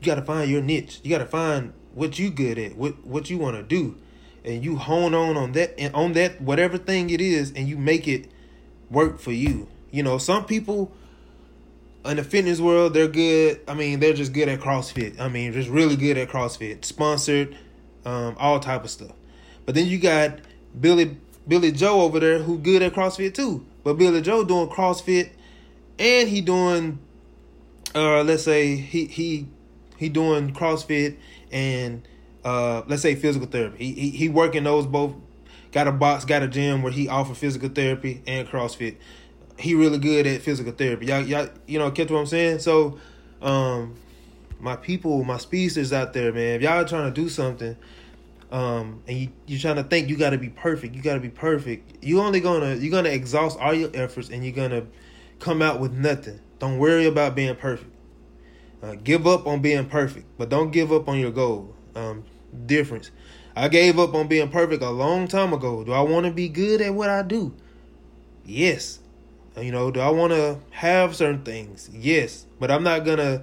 you 0.00 0.06
got 0.06 0.16
to 0.16 0.22
find 0.22 0.50
your 0.50 0.60
niche. 0.60 1.00
You 1.02 1.10
got 1.10 1.18
to 1.18 1.26
find 1.26 1.72
what 1.94 2.18
you 2.18 2.30
good 2.30 2.58
at, 2.58 2.76
what 2.76 3.06
what 3.06 3.30
you 3.30 3.38
want 3.38 3.56
to 3.56 3.62
do, 3.62 3.96
and 4.44 4.62
you 4.62 4.76
hone 4.76 5.14
on 5.14 5.36
on 5.36 5.52
that 5.52 5.78
and 5.78 5.94
on 5.94 6.12
that 6.14 6.40
whatever 6.42 6.76
thing 6.76 7.10
it 7.10 7.20
is, 7.20 7.52
and 7.52 7.68
you 7.68 7.78
make 7.78 8.06
it 8.06 8.30
work 8.90 9.20
for 9.20 9.32
you. 9.32 9.68
You 9.90 10.02
know, 10.02 10.18
some 10.18 10.44
people 10.44 10.92
in 12.04 12.16
the 12.16 12.24
fitness 12.24 12.60
world, 12.60 12.94
they're 12.94 13.08
good. 13.08 13.60
I 13.68 13.74
mean, 13.74 14.00
they're 14.00 14.14
just 14.14 14.32
good 14.32 14.48
at 14.48 14.60
CrossFit. 14.60 15.20
I 15.20 15.28
mean, 15.28 15.52
just 15.52 15.68
really 15.68 15.96
good 15.96 16.16
at 16.16 16.28
CrossFit, 16.28 16.84
sponsored, 16.84 17.56
um, 18.04 18.36
all 18.38 18.60
type 18.60 18.84
of 18.84 18.90
stuff. 18.90 19.12
But 19.66 19.74
then 19.74 19.86
you 19.86 19.98
got 19.98 20.38
Billy 20.78 21.16
Billy 21.46 21.72
Joe 21.72 22.02
over 22.02 22.20
there 22.20 22.38
who 22.38 22.58
good 22.58 22.82
at 22.82 22.94
CrossFit 22.94 23.34
too. 23.34 23.64
But 23.84 23.94
Billy 23.94 24.20
Joe 24.20 24.44
doing 24.44 24.68
CrossFit, 24.68 25.30
and 26.00 26.28
he 26.28 26.40
doing, 26.40 26.98
uh, 27.94 28.24
let's 28.24 28.42
say 28.42 28.74
he 28.74 29.04
he 29.04 29.46
he 29.98 30.08
doing 30.08 30.52
CrossFit 30.52 31.16
and 31.52 32.08
uh, 32.42 32.82
let's 32.88 33.02
say 33.02 33.14
physical 33.14 33.46
therapy. 33.46 33.84
He, 33.84 33.92
he 33.92 34.10
he 34.10 34.28
working 34.28 34.64
those 34.64 34.86
both. 34.86 35.14
Got 35.72 35.86
a 35.86 35.92
box, 35.92 36.24
got 36.24 36.42
a 36.42 36.48
gym 36.48 36.82
where 36.82 36.90
he 36.90 37.06
offer 37.06 37.32
physical 37.32 37.68
therapy 37.68 38.22
and 38.26 38.48
CrossFit. 38.48 38.96
He 39.56 39.74
really 39.76 39.98
good 39.98 40.26
at 40.26 40.40
physical 40.42 40.72
therapy. 40.72 41.06
Y'all, 41.06 41.20
y'all, 41.20 41.48
you 41.68 41.78
know, 41.78 41.92
catch 41.92 42.10
what 42.10 42.18
I'm 42.18 42.26
saying? 42.26 42.58
So, 42.58 42.98
um, 43.40 43.94
my 44.58 44.74
people, 44.74 45.22
my 45.22 45.36
speedsters 45.36 45.92
out 45.92 46.12
there, 46.12 46.32
man, 46.32 46.56
if 46.56 46.62
y'all 46.62 46.84
trying 46.84 47.12
to 47.12 47.20
do 47.20 47.28
something, 47.28 47.76
um, 48.50 49.00
and 49.06 49.16
you 49.16 49.28
you're 49.46 49.60
trying 49.60 49.76
to 49.76 49.84
think 49.84 50.08
you 50.08 50.16
got 50.16 50.30
to 50.30 50.38
be 50.38 50.48
perfect. 50.48 50.96
You 50.96 51.02
got 51.02 51.14
to 51.14 51.20
be 51.20 51.28
perfect. 51.28 52.02
You 52.02 52.20
only 52.20 52.40
gonna 52.40 52.74
you're 52.74 52.90
gonna 52.90 53.10
exhaust 53.10 53.56
all 53.60 53.74
your 53.74 53.90
efforts, 53.94 54.30
and 54.30 54.42
you're 54.42 54.54
gonna 54.54 54.86
come 55.40 55.62
out 55.62 55.80
with 55.80 55.92
nothing. 55.92 56.40
Don't 56.58 56.78
worry 56.78 57.06
about 57.06 57.34
being 57.34 57.56
perfect. 57.56 57.90
Uh, 58.82 58.94
give 58.94 59.26
up 59.26 59.46
on 59.46 59.60
being 59.60 59.86
perfect, 59.86 60.26
but 60.38 60.48
don't 60.48 60.70
give 60.70 60.92
up 60.92 61.08
on 61.08 61.18
your 61.18 61.30
goal. 61.30 61.74
Um, 61.94 62.24
difference. 62.66 63.10
I 63.56 63.68
gave 63.68 63.98
up 63.98 64.14
on 64.14 64.28
being 64.28 64.48
perfect 64.48 64.82
a 64.82 64.90
long 64.90 65.26
time 65.26 65.52
ago. 65.52 65.84
Do 65.84 65.92
I 65.92 66.00
want 66.00 66.26
to 66.26 66.32
be 66.32 66.48
good 66.48 66.80
at 66.80 66.94
what 66.94 67.10
I 67.10 67.22
do? 67.22 67.54
Yes. 68.44 69.00
You 69.58 69.72
know, 69.72 69.90
do 69.90 70.00
I 70.00 70.10
want 70.10 70.32
to 70.32 70.58
have 70.70 71.16
certain 71.16 71.42
things? 71.42 71.90
Yes. 71.92 72.46
But 72.58 72.70
I'm 72.70 72.82
not 72.82 73.04
going 73.04 73.18
to 73.18 73.42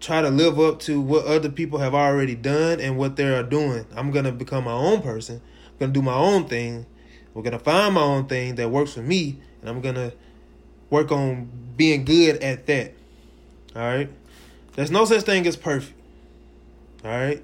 try 0.00 0.22
to 0.22 0.30
live 0.30 0.58
up 0.58 0.80
to 0.80 1.00
what 1.00 1.26
other 1.26 1.48
people 1.48 1.78
have 1.78 1.94
already 1.94 2.34
done 2.34 2.80
and 2.80 2.96
what 2.96 3.16
they 3.16 3.32
are 3.32 3.42
doing. 3.42 3.86
I'm 3.94 4.10
going 4.10 4.24
to 4.24 4.32
become 4.32 4.64
my 4.64 4.72
own 4.72 5.02
person. 5.02 5.40
I'm 5.72 5.78
going 5.78 5.92
to 5.92 6.00
do 6.00 6.04
my 6.04 6.14
own 6.14 6.48
thing. 6.48 6.86
We're 7.34 7.42
going 7.42 7.52
to 7.52 7.58
find 7.58 7.94
my 7.94 8.02
own 8.02 8.26
thing 8.26 8.56
that 8.56 8.70
works 8.70 8.94
for 8.94 9.02
me. 9.02 9.38
And 9.60 9.70
I'm 9.70 9.80
going 9.80 9.94
to 9.94 10.12
work 10.92 11.10
on 11.10 11.48
being 11.74 12.04
good 12.04 12.42
at 12.42 12.66
that. 12.66 12.92
All 13.74 13.80
right. 13.80 14.10
There's 14.74 14.90
no 14.90 15.06
such 15.06 15.22
thing 15.22 15.46
as 15.46 15.56
perfect. 15.56 15.98
All 17.02 17.10
right. 17.10 17.42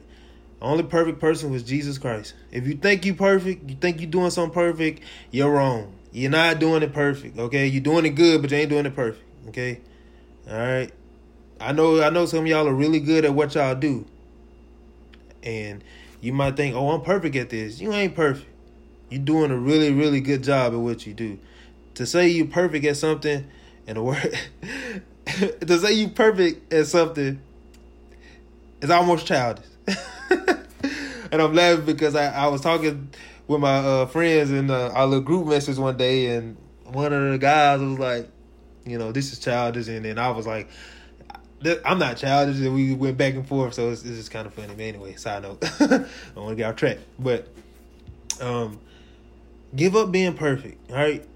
The 0.61 0.65
only 0.65 0.85
perfect 0.85 1.19
person 1.19 1.51
was 1.51 1.63
Jesus 1.63 1.97
Christ. 1.97 2.35
If 2.53 2.67
you 2.67 2.75
think 2.75 3.07
you 3.07 3.15
perfect, 3.15 3.69
you 3.69 3.75
think 3.75 4.01
you're 4.01 4.11
doing 4.11 4.31
something 4.31 4.53
perfect, 4.53 5.03
you're 5.31 5.51
wrong. 5.51 5.95
You're 6.13 6.31
not 6.31 6.59
doing 6.59 6.83
it 6.83 6.93
perfect, 6.93 7.39
okay? 7.39 7.67
You're 7.67 7.83
doing 7.83 8.05
it 8.05 8.11
good, 8.11 8.43
but 8.43 8.51
you 8.51 8.59
ain't 8.59 8.69
doing 8.69 8.85
it 8.85 8.95
perfect, 8.95 9.25
okay? 9.49 9.81
All 10.47 10.57
right. 10.59 10.93
I 11.59 11.73
know 11.73 12.03
I 12.03 12.11
know 12.11 12.27
some 12.27 12.47
y'all 12.47 12.69
are 12.69 12.75
really 12.75 13.01
good 13.01 13.25
at 13.25 13.35
what 13.35 13.55
y'all 13.55 13.75
do. 13.75 14.05
And 15.43 15.83
you 16.21 16.33
might 16.33 16.57
think, 16.57 16.77
"Oh, 16.77 16.91
I'm 16.91 17.01
perfect 17.01 17.35
at 17.35 17.51
this." 17.51 17.81
You 17.81 17.93
ain't 17.93 18.15
perfect. 18.15 18.49
You're 19.11 19.23
doing 19.23 19.51
a 19.51 19.57
really 19.57 19.93
really 19.93 20.21
good 20.21 20.43
job 20.45 20.73
at 20.73 20.79
what 20.79 21.07
you 21.07 21.15
do. 21.15 21.39
To 21.99 22.07
say 22.07 22.29
you 22.29 22.45
perfect 22.45 22.85
at 22.85 22.97
something 22.97 23.45
and 23.89 23.97
the 23.97 24.03
word 24.05 24.39
to 25.27 25.79
say 25.81 25.95
you 25.95 26.07
perfect 26.11 26.73
at 26.73 26.87
something 26.87 27.41
is 28.81 28.89
almost 28.89 29.27
childish. 29.27 29.67
and 30.31 31.43
I'm 31.43 31.53
laughing 31.53 31.87
because 31.87 32.15
I, 32.15 32.33
I 32.33 32.47
was 32.47 32.61
talking 32.61 33.11
with 33.49 33.61
my 33.61 33.79
uh, 33.79 34.07
friends 34.07 34.53
in 34.53 34.71
uh, 34.71 34.93
our 34.95 35.09
little 35.09 35.25
group 35.25 35.49
message 35.49 35.77
one 35.77 35.97
day, 35.97 36.37
and 36.37 36.57
one 36.85 37.13
of 37.13 37.33
the 37.33 37.37
guys 37.37 37.81
was 37.81 37.99
like, 37.99 38.29
you 38.87 38.97
know, 38.97 39.11
this 39.11 39.33
is 39.33 39.41
childish, 39.41 39.89
and 39.89 40.05
then 40.05 40.21
I 40.21 40.31
was 40.31 40.47
like, 40.47 40.69
I'm 41.85 41.99
not 41.99 42.17
childish, 42.17 42.59
and 42.59 42.77
we 42.77 42.95
went 42.95 43.19
back 43.19 43.35
and 43.35 43.45
forth, 43.45 43.75
so 43.75 43.91
it's, 43.91 44.05
it's 44.05 44.19
just 44.19 44.31
kind 44.31 44.47
of 44.47 44.55
funny. 44.55 44.69
But 44.69 44.83
anyway, 44.83 45.17
side 45.17 45.43
note, 45.43 45.59
I 45.81 45.87
don't 45.89 46.07
want 46.37 46.51
to 46.51 46.55
get 46.55 46.71
off 46.71 46.77
track, 46.77 46.99
but 47.19 47.49
um, 48.41 48.79
give 49.75 49.97
up 49.97 50.13
being 50.13 50.35
perfect, 50.35 50.93
all 50.93 50.97
right? 50.97 51.27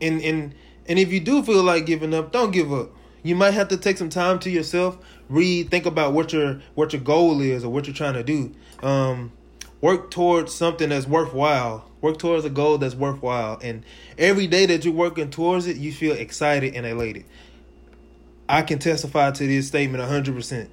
And 0.00 0.20
and 0.22 0.54
and 0.88 0.98
if 0.98 1.12
you 1.12 1.20
do 1.20 1.42
feel 1.42 1.62
like 1.62 1.86
giving 1.86 2.14
up, 2.14 2.32
don't 2.32 2.50
give 2.50 2.72
up. 2.72 2.90
You 3.22 3.34
might 3.34 3.54
have 3.54 3.68
to 3.68 3.76
take 3.76 3.98
some 3.98 4.08
time 4.08 4.38
to 4.40 4.50
yourself, 4.50 4.98
read, 5.28 5.70
think 5.70 5.84
about 5.84 6.12
what 6.12 6.32
your 6.32 6.60
what 6.74 6.92
your 6.92 7.02
goal 7.02 7.40
is 7.40 7.64
or 7.64 7.70
what 7.70 7.86
you're 7.86 7.94
trying 7.94 8.14
to 8.14 8.22
do. 8.22 8.54
Um, 8.82 9.32
work 9.80 10.10
towards 10.10 10.54
something 10.54 10.90
that's 10.90 11.06
worthwhile. 11.06 11.90
Work 12.00 12.18
towards 12.18 12.44
a 12.44 12.50
goal 12.50 12.78
that's 12.78 12.94
worthwhile. 12.94 13.58
And 13.62 13.82
every 14.16 14.46
day 14.46 14.66
that 14.66 14.84
you're 14.84 14.94
working 14.94 15.30
towards 15.30 15.66
it, 15.66 15.76
you 15.76 15.92
feel 15.92 16.14
excited 16.14 16.74
and 16.74 16.86
elated. 16.86 17.24
I 18.48 18.62
can 18.62 18.78
testify 18.78 19.32
to 19.32 19.46
this 19.46 19.66
statement 19.66 20.04
100%. 20.04 20.68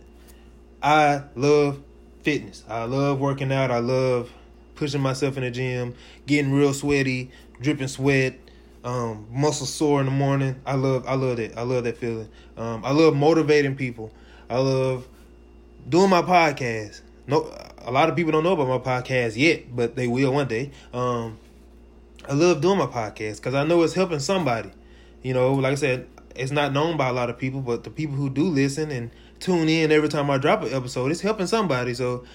I 0.84 1.24
love 1.36 1.82
fitness. 2.22 2.64
I 2.68 2.84
love 2.84 3.20
working 3.20 3.52
out. 3.52 3.72
I 3.72 3.80
love 3.80 4.32
pushing 4.76 5.02
myself 5.02 5.38
in 5.38 5.44
the 5.44 5.52
gym, 5.52 5.96
getting 6.28 6.52
real 6.52 6.74
sweaty, 6.74 7.32
dripping 7.62 7.88
sweat, 7.88 8.38
um, 8.84 9.28
muscle 9.32 9.66
sore 9.66 10.00
in 10.00 10.06
the 10.06 10.12
morning. 10.12 10.60
I 10.66 10.76
love 10.76 11.08
I 11.08 11.16
love 11.16 11.38
that. 11.38 11.58
I 11.58 11.62
love 11.62 11.84
that 11.86 11.98
feeling. 11.98 12.30
Um, 12.58 12.84
I 12.84 12.92
love 12.92 13.16
motivating 13.16 13.76
people. 13.76 14.12
I 14.50 14.58
love 14.58 15.08
doing 15.88 16.10
my 16.10 16.22
podcast. 16.22 17.02
No, 17.28 17.54
a 17.80 17.92
lot 17.92 18.10
of 18.10 18.16
people 18.16 18.32
don't 18.32 18.44
know 18.44 18.54
about 18.54 18.68
my 18.68 19.02
podcast 19.02 19.36
yet, 19.38 19.74
but 19.76 19.96
they 19.96 20.08
will 20.08 20.34
one 20.34 20.48
day. 20.48 20.72
Um, 20.94 21.38
I 22.28 22.34
love 22.34 22.62
doing 22.62 22.78
my 22.78 22.86
podcast 22.86 23.38
because 23.38 23.54
I 23.54 23.64
know 23.64 23.82
it's 23.84 23.94
helping 23.94 24.20
somebody. 24.20 24.72
You 25.22 25.34
know, 25.34 25.54
like 25.54 25.74
I 25.74 25.76
said, 25.76 26.08
it's 26.36 26.52
not 26.52 26.74
known 26.74 26.98
by 26.98 27.10
a 27.10 27.14
lot 27.14 27.30
of 27.30 27.38
people, 27.38 27.62
but 27.62 27.84
the 27.84 27.90
people 27.90 28.16
who 28.16 28.30
do 28.30 28.44
listen 28.44 28.92
and 28.92 29.12
tune 29.40 29.70
in 29.70 29.92
every 29.92 30.10
time 30.10 30.30
I 30.30 30.38
drop 30.38 30.64
an 30.64 30.74
episode, 30.74 31.12
it's 31.12 31.22
helping 31.22 31.48
somebody. 31.48 31.94
So 31.94 32.26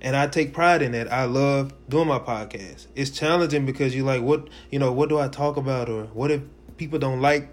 and 0.00 0.16
I 0.16 0.26
take 0.26 0.52
pride 0.52 0.82
in 0.82 0.92
that. 0.92 1.12
I 1.12 1.24
love 1.24 1.72
doing 1.88 2.08
my 2.08 2.18
podcast. 2.18 2.86
It's 2.94 3.10
challenging 3.10 3.66
because 3.66 3.94
you're 3.94 4.06
like 4.06 4.22
what 4.22 4.48
you 4.70 4.78
know. 4.78 4.92
What 4.92 5.08
do 5.08 5.18
I 5.18 5.28
talk 5.28 5.56
about, 5.56 5.88
or 5.88 6.04
what 6.04 6.30
if 6.30 6.42
people 6.76 6.98
don't 6.98 7.20
like, 7.20 7.48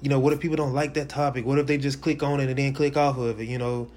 you 0.00 0.08
know, 0.08 0.18
what 0.18 0.32
if 0.32 0.40
people 0.40 0.56
don't 0.56 0.72
like 0.72 0.94
that 0.94 1.08
topic? 1.08 1.44
What 1.44 1.58
if 1.58 1.66
they 1.66 1.78
just 1.78 2.00
click 2.00 2.22
on 2.22 2.40
it 2.40 2.48
and 2.48 2.58
then 2.58 2.72
click 2.72 2.96
off 2.96 3.18
of 3.18 3.40
it? 3.40 3.48
You 3.48 3.58
know, 3.58 3.88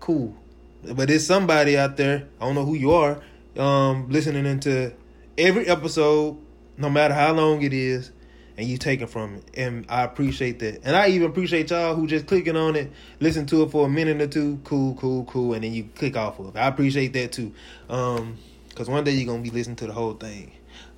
cool. 0.00 0.34
But 0.82 1.08
there's 1.08 1.26
somebody 1.26 1.76
out 1.76 1.96
there. 1.96 2.26
I 2.40 2.46
don't 2.46 2.54
know 2.54 2.64
who 2.64 2.74
you 2.74 2.92
are. 2.92 3.22
Um, 3.56 4.08
listening 4.10 4.44
into 4.44 4.92
every 5.38 5.66
episode, 5.66 6.38
no 6.76 6.90
matter 6.90 7.14
how 7.14 7.32
long 7.32 7.62
it 7.62 7.72
is, 7.72 8.10
and 8.56 8.66
you 8.66 8.78
taking 8.78 9.06
from 9.06 9.36
it. 9.36 9.44
And 9.54 9.86
I 9.88 10.02
appreciate 10.02 10.58
that. 10.60 10.82
And 10.84 10.96
I 10.96 11.08
even 11.08 11.28
appreciate 11.28 11.70
y'all 11.70 11.94
who 11.94 12.06
just 12.06 12.26
clicking 12.26 12.56
on 12.56 12.76
it, 12.76 12.90
listen 13.20 13.46
to 13.46 13.62
it 13.62 13.70
for 13.70 13.86
a 13.86 13.88
minute 13.88 14.20
or 14.20 14.26
two, 14.26 14.60
cool, 14.64 14.94
cool, 14.94 15.24
cool, 15.24 15.54
and 15.54 15.64
then 15.64 15.72
you 15.72 15.88
click 15.94 16.16
off 16.16 16.38
of 16.38 16.56
it. 16.56 16.58
I 16.58 16.66
appreciate 16.66 17.12
that 17.12 17.32
too. 17.32 17.52
Um, 17.88 18.38
cause 18.74 18.88
one 18.88 19.04
day 19.04 19.12
you're 19.12 19.26
gonna 19.26 19.42
be 19.42 19.50
listening 19.50 19.76
to 19.76 19.86
the 19.86 19.92
whole 19.92 20.14
thing. 20.14 20.52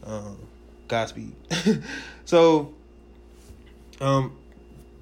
Um, 0.05 0.39
Godspeed. 0.87 1.35
so, 2.25 2.75
um, 4.01 4.37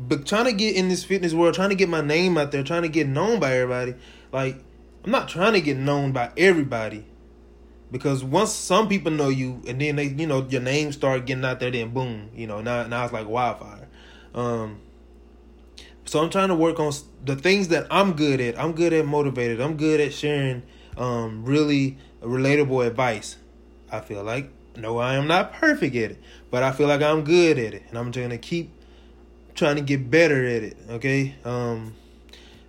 but 0.00 0.26
trying 0.26 0.46
to 0.46 0.52
get 0.52 0.76
in 0.76 0.88
this 0.88 1.04
fitness 1.04 1.32
world, 1.32 1.54
trying 1.54 1.70
to 1.70 1.75
get 1.75 1.88
my 1.88 2.00
name 2.00 2.36
out 2.36 2.52
there, 2.52 2.62
trying 2.62 2.82
to 2.82 2.88
get 2.88 3.06
known 3.06 3.38
by 3.40 3.54
everybody. 3.54 3.94
Like, 4.32 4.56
I'm 5.04 5.10
not 5.10 5.28
trying 5.28 5.52
to 5.52 5.60
get 5.60 5.76
known 5.76 6.12
by 6.12 6.32
everybody 6.36 7.04
because 7.90 8.25
once 8.25 8.52
some 8.52 8.88
people 8.88 9.12
know 9.12 9.28
you 9.28 9.62
and 9.66 9.81
then 9.81 9.97
they 9.97 10.07
you 10.07 10.26
know 10.26 10.47
your 10.49 10.61
name 10.61 10.93
start 10.93 11.26
getting 11.26 11.45
out 11.45 11.61
there 11.61 11.71
then 11.71 11.90
boom 11.90 12.31
you 12.35 12.47
know 12.47 12.61
now 12.61 12.87
now 12.87 13.05
it's 13.05 13.12
like 13.12 13.28
wildfire. 13.28 13.88
Um 14.35 14.81
so 16.05 16.23
i'm 16.23 16.31
trying 16.31 16.49
to 16.49 16.55
work 16.55 16.78
on 16.78 16.93
the 17.25 17.37
things 17.37 17.69
that 17.69 17.87
i'm 17.90 18.12
good 18.14 18.40
at. 18.40 18.59
I'm 18.59 18.73
good 18.73 18.93
at 18.93 19.07
motivated. 19.07 19.61
I'm 19.61 19.76
good 19.76 20.00
at 20.00 20.12
sharing 20.12 20.62
um 20.97 21.45
really 21.45 21.99
relatable 22.23 22.87
advice 22.87 23.37
i 23.90 24.00
feel 24.00 24.23
like. 24.23 24.50
No 24.76 24.99
i 24.99 25.14
am 25.14 25.26
not 25.26 25.55
perfect 25.55 25.97
at 25.97 26.11
it 26.12 26.19
but 26.50 26.62
i 26.62 26.73
feel 26.73 26.87
like 26.87 27.02
i'm 27.02 27.25
good 27.25 27.59
at 27.59 27.73
it 27.73 27.85
and 27.88 27.97
i'm 27.99 28.12
to 28.12 28.38
keep 28.38 28.71
trying 29.55 29.76
to 29.76 29.83
get 29.83 30.11
better 30.11 30.45
at 30.45 30.62
it 30.62 30.76
okay? 30.90 31.35
Um 31.45 31.95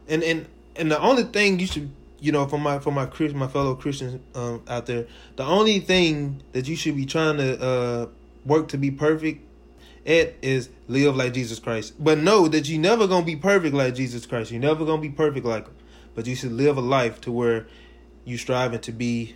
and 0.07 0.23
and 0.23 0.47
and 0.75 0.91
the 0.91 0.99
only 1.01 1.23
thing 1.23 1.59
you 1.59 1.67
should 1.67 1.91
you 2.19 2.31
know, 2.31 2.47
for 2.47 2.57
my 2.57 2.79
for 2.79 2.91
my 2.91 3.05
my 3.33 3.47
fellow 3.47 3.75
Christians 3.75 4.19
um, 4.35 4.63
out 4.67 4.85
there, 4.85 5.05
the 5.35 5.43
only 5.43 5.79
thing 5.79 6.41
that 6.53 6.67
you 6.67 6.75
should 6.75 6.95
be 6.95 7.05
trying 7.05 7.37
to 7.37 7.61
uh, 7.61 8.07
work 8.45 8.69
to 8.69 8.77
be 8.77 8.91
perfect 8.91 9.41
at 10.05 10.35
is 10.41 10.69
live 10.87 11.15
like 11.15 11.33
Jesus 11.33 11.59
Christ. 11.59 11.93
But 11.99 12.17
know 12.17 12.47
that 12.47 12.67
you 12.67 12.79
never 12.79 13.07
gonna 13.07 13.25
be 13.25 13.35
perfect 13.35 13.75
like 13.75 13.95
Jesus 13.95 14.25
Christ. 14.25 14.51
You're 14.51 14.61
never 14.61 14.85
gonna 14.85 15.01
be 15.01 15.09
perfect 15.09 15.45
like 15.45 15.67
him. 15.67 15.75
But 16.15 16.25
you 16.25 16.35
should 16.35 16.53
live 16.53 16.77
a 16.77 16.81
life 16.81 17.21
to 17.21 17.31
where 17.31 17.67
you 18.25 18.37
striving 18.37 18.79
to 18.81 18.91
be 18.91 19.35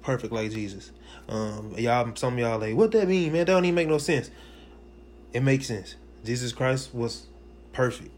perfect 0.00 0.32
like 0.32 0.50
Jesus. 0.52 0.92
Um, 1.28 1.74
y'all, 1.76 2.10
some 2.14 2.34
of 2.34 2.38
y'all 2.38 2.58
like, 2.58 2.74
what 2.74 2.92
that 2.92 3.08
mean, 3.08 3.32
man? 3.32 3.40
That 3.40 3.52
don't 3.52 3.64
even 3.64 3.74
make 3.74 3.88
no 3.88 3.98
sense. 3.98 4.30
It 5.32 5.42
makes 5.42 5.66
sense. 5.66 5.96
Jesus 6.24 6.52
Christ 6.52 6.94
was 6.94 7.26
perfect, 7.72 8.10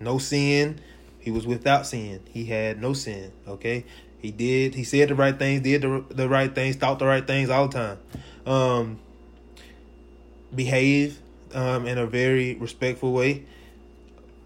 no 0.00 0.18
sin 0.18 0.80
he 1.26 1.32
was 1.32 1.44
without 1.44 1.88
sin. 1.88 2.20
He 2.30 2.44
had 2.44 2.80
no 2.80 2.92
sin. 2.92 3.32
Okay, 3.48 3.84
he 4.18 4.30
did. 4.30 4.76
He 4.76 4.84
said 4.84 5.08
the 5.08 5.16
right 5.16 5.36
things, 5.36 5.60
did 5.62 5.82
the 5.82 6.04
the 6.08 6.28
right 6.28 6.54
things, 6.54 6.76
thought 6.76 7.00
the 7.00 7.04
right 7.04 7.26
things 7.26 7.50
all 7.50 7.66
the 7.66 7.76
time. 7.76 7.98
Um, 8.46 9.00
behave 10.54 11.18
um, 11.52 11.84
in 11.84 11.98
a 11.98 12.06
very 12.06 12.54
respectful 12.54 13.12
way. 13.12 13.44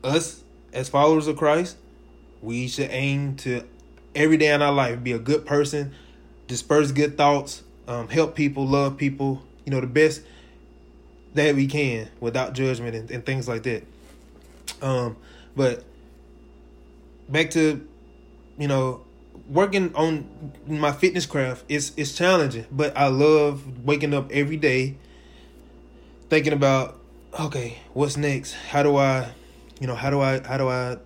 Us 0.03 0.43
as 0.73 0.89
followers 0.89 1.27
of 1.27 1.37
Christ, 1.37 1.77
we 2.41 2.67
should 2.67 2.89
aim 2.91 3.37
to 3.37 3.63
every 4.15 4.39
day 4.39 4.51
in 4.51 4.63
our 4.63 4.73
life 4.73 5.05
be 5.05 5.13
a 5.13 5.19
good 5.19 5.45
person, 5.45 5.93
disperse 6.49 6.93
good 6.93 7.19
thoughts, 7.19 7.63
um, 7.89 8.09
help 8.09 8.35
people, 8.35 8.67
love 8.67 8.97
people. 8.97 9.43
You 9.67 9.73
know 9.73 9.83
the 9.83 9.87
best 9.87 10.23
that 11.35 11.55
we 11.55 11.67
can 11.67 12.09
without 12.21 12.55
judgment 12.55 12.97
and, 12.97 13.11
and 13.11 13.27
things 13.27 13.47
like 13.47 13.65
that. 13.65 13.85
Um, 14.81 15.19
but 15.55 15.85
back 17.31 17.51
to 17.51 17.87
you 18.59 18.69
know 18.69 19.05
working 19.49 19.95
on 19.95 20.29
my 20.67 20.93
fitness 20.93 21.27
craft 21.27 21.65
it's 21.69 21.93
it's 21.97 22.13
challenging 22.13 22.67
but 22.71 22.97
i 22.97 23.07
love 23.09 23.85
waking 23.85 24.15
up 24.15 24.31
every 24.31 24.57
day 24.57 24.97
thinking 26.29 26.53
about 26.53 27.01
okay 27.39 27.79
what's 27.95 28.17
next 28.17 28.53
how 28.53 28.83
do 28.83 28.97
i 28.97 29.33
you 29.81 29.87
know 29.87 29.95
how 29.95 30.11
do 30.11 30.21
i 30.21 30.41
how 30.47 30.57
do 30.57 30.69
i 30.69 30.97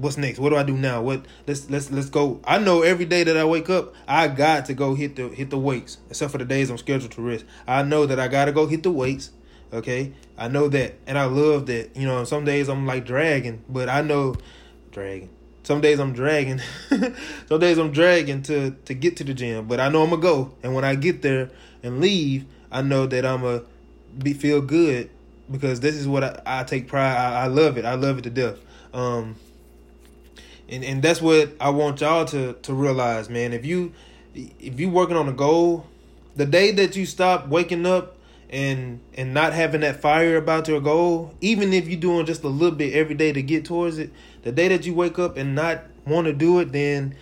what's 0.00 0.16
next? 0.16 0.38
What 0.38 0.50
do 0.50 0.56
I 0.56 0.62
do 0.62 0.76
now? 0.76 1.02
What 1.02 1.24
let's 1.46 1.68
let's 1.70 1.90
let's 1.90 2.08
go. 2.08 2.40
I 2.44 2.58
know 2.58 2.82
every 2.82 3.04
day 3.04 3.22
that 3.22 3.36
I 3.36 3.44
wake 3.44 3.68
up, 3.70 3.94
I 4.08 4.28
got 4.28 4.64
to 4.66 4.74
go 4.74 4.94
hit 4.94 5.16
the 5.16 5.28
hit 5.28 5.50
the 5.50 5.58
weights. 5.58 5.98
Except 6.08 6.32
for 6.32 6.38
the 6.38 6.44
days 6.44 6.70
I'm 6.70 6.78
scheduled 6.78 7.12
to 7.12 7.22
rest. 7.22 7.44
I 7.66 7.82
know 7.82 8.06
that 8.06 8.18
I 8.18 8.28
gotta 8.28 8.52
go 8.52 8.66
hit 8.66 8.82
the 8.82 8.90
weights. 8.90 9.30
Okay, 9.72 10.12
I 10.36 10.48
know 10.48 10.68
that, 10.68 10.94
and 11.06 11.16
I 11.16 11.26
love 11.26 11.66
that. 11.66 11.94
You 11.94 12.06
know, 12.06 12.24
some 12.24 12.44
days 12.44 12.68
I'm 12.68 12.86
like 12.86 13.04
dragging, 13.04 13.62
but 13.68 13.88
I 13.88 14.00
know 14.00 14.34
dragging. 14.90 15.30
Some 15.70 15.80
days 15.80 16.00
I'm 16.00 16.12
dragging. 16.12 16.60
some 17.48 17.60
days 17.60 17.78
I'm 17.78 17.92
dragging 17.92 18.42
to 18.42 18.72
to 18.86 18.92
get 18.92 19.18
to 19.18 19.22
the 19.22 19.32
gym, 19.32 19.68
but 19.68 19.78
I 19.78 19.88
know 19.88 20.02
I'm 20.02 20.10
gonna 20.10 20.20
go. 20.20 20.52
And 20.64 20.74
when 20.74 20.84
I 20.84 20.96
get 20.96 21.22
there 21.22 21.48
and 21.84 22.00
leave, 22.00 22.44
I 22.72 22.82
know 22.82 23.06
that 23.06 23.24
I'm 23.24 23.42
gonna 23.42 23.62
be 24.18 24.32
feel 24.32 24.62
good 24.62 25.10
because 25.48 25.78
this 25.78 25.94
is 25.94 26.08
what 26.08 26.24
I, 26.24 26.42
I 26.44 26.64
take 26.64 26.88
pride. 26.88 27.16
I, 27.16 27.44
I, 27.44 27.46
love 27.46 27.78
it. 27.78 27.84
I 27.84 27.94
love 27.94 28.18
it 28.18 28.22
to 28.22 28.30
death. 28.30 28.58
Um, 28.92 29.36
and 30.68 30.82
and 30.82 31.04
that's 31.04 31.22
what 31.22 31.52
I 31.60 31.70
want 31.70 32.00
y'all 32.00 32.24
to 32.24 32.54
to 32.54 32.74
realize, 32.74 33.30
man. 33.30 33.52
If 33.52 33.64
you 33.64 33.92
if 34.34 34.80
you 34.80 34.90
working 34.90 35.16
on 35.16 35.28
a 35.28 35.32
goal, 35.32 35.86
the 36.34 36.46
day 36.46 36.72
that 36.72 36.96
you 36.96 37.06
stop 37.06 37.46
waking 37.46 37.86
up 37.86 38.16
and 38.50 39.00
and 39.14 39.32
not 39.32 39.52
having 39.52 39.80
that 39.80 40.00
fire 40.00 40.36
about 40.36 40.68
your 40.68 40.80
goal, 40.80 41.34
even 41.40 41.72
if 41.72 41.88
you're 41.88 42.00
doing 42.00 42.26
just 42.26 42.42
a 42.42 42.48
little 42.48 42.76
bit 42.76 42.92
every 42.94 43.14
day 43.14 43.32
to 43.32 43.42
get 43.42 43.64
towards 43.64 43.98
it, 43.98 44.10
the 44.42 44.52
day 44.52 44.68
that 44.68 44.84
you 44.84 44.94
wake 44.94 45.18
up 45.18 45.36
and 45.36 45.54
not 45.54 45.84
want 46.06 46.26
to 46.26 46.32
do 46.32 46.58
it, 46.58 46.72
then 46.72 47.14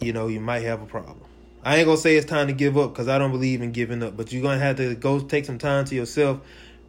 you 0.00 0.12
know 0.12 0.28
you 0.28 0.40
might 0.40 0.62
have 0.62 0.80
a 0.80 0.86
problem. 0.86 1.18
I 1.64 1.76
ain't 1.76 1.86
gonna 1.86 1.96
say 1.96 2.16
it's 2.16 2.26
time 2.26 2.46
to 2.46 2.52
give 2.52 2.78
up 2.78 2.92
because 2.92 3.08
I 3.08 3.18
don't 3.18 3.32
believe 3.32 3.60
in 3.60 3.72
giving 3.72 4.02
up, 4.02 4.16
but 4.16 4.32
you're 4.32 4.42
gonna 4.42 4.58
have 4.58 4.76
to 4.76 4.94
go 4.94 5.20
take 5.20 5.44
some 5.44 5.58
time 5.58 5.84
to 5.86 5.94
yourself, 5.94 6.40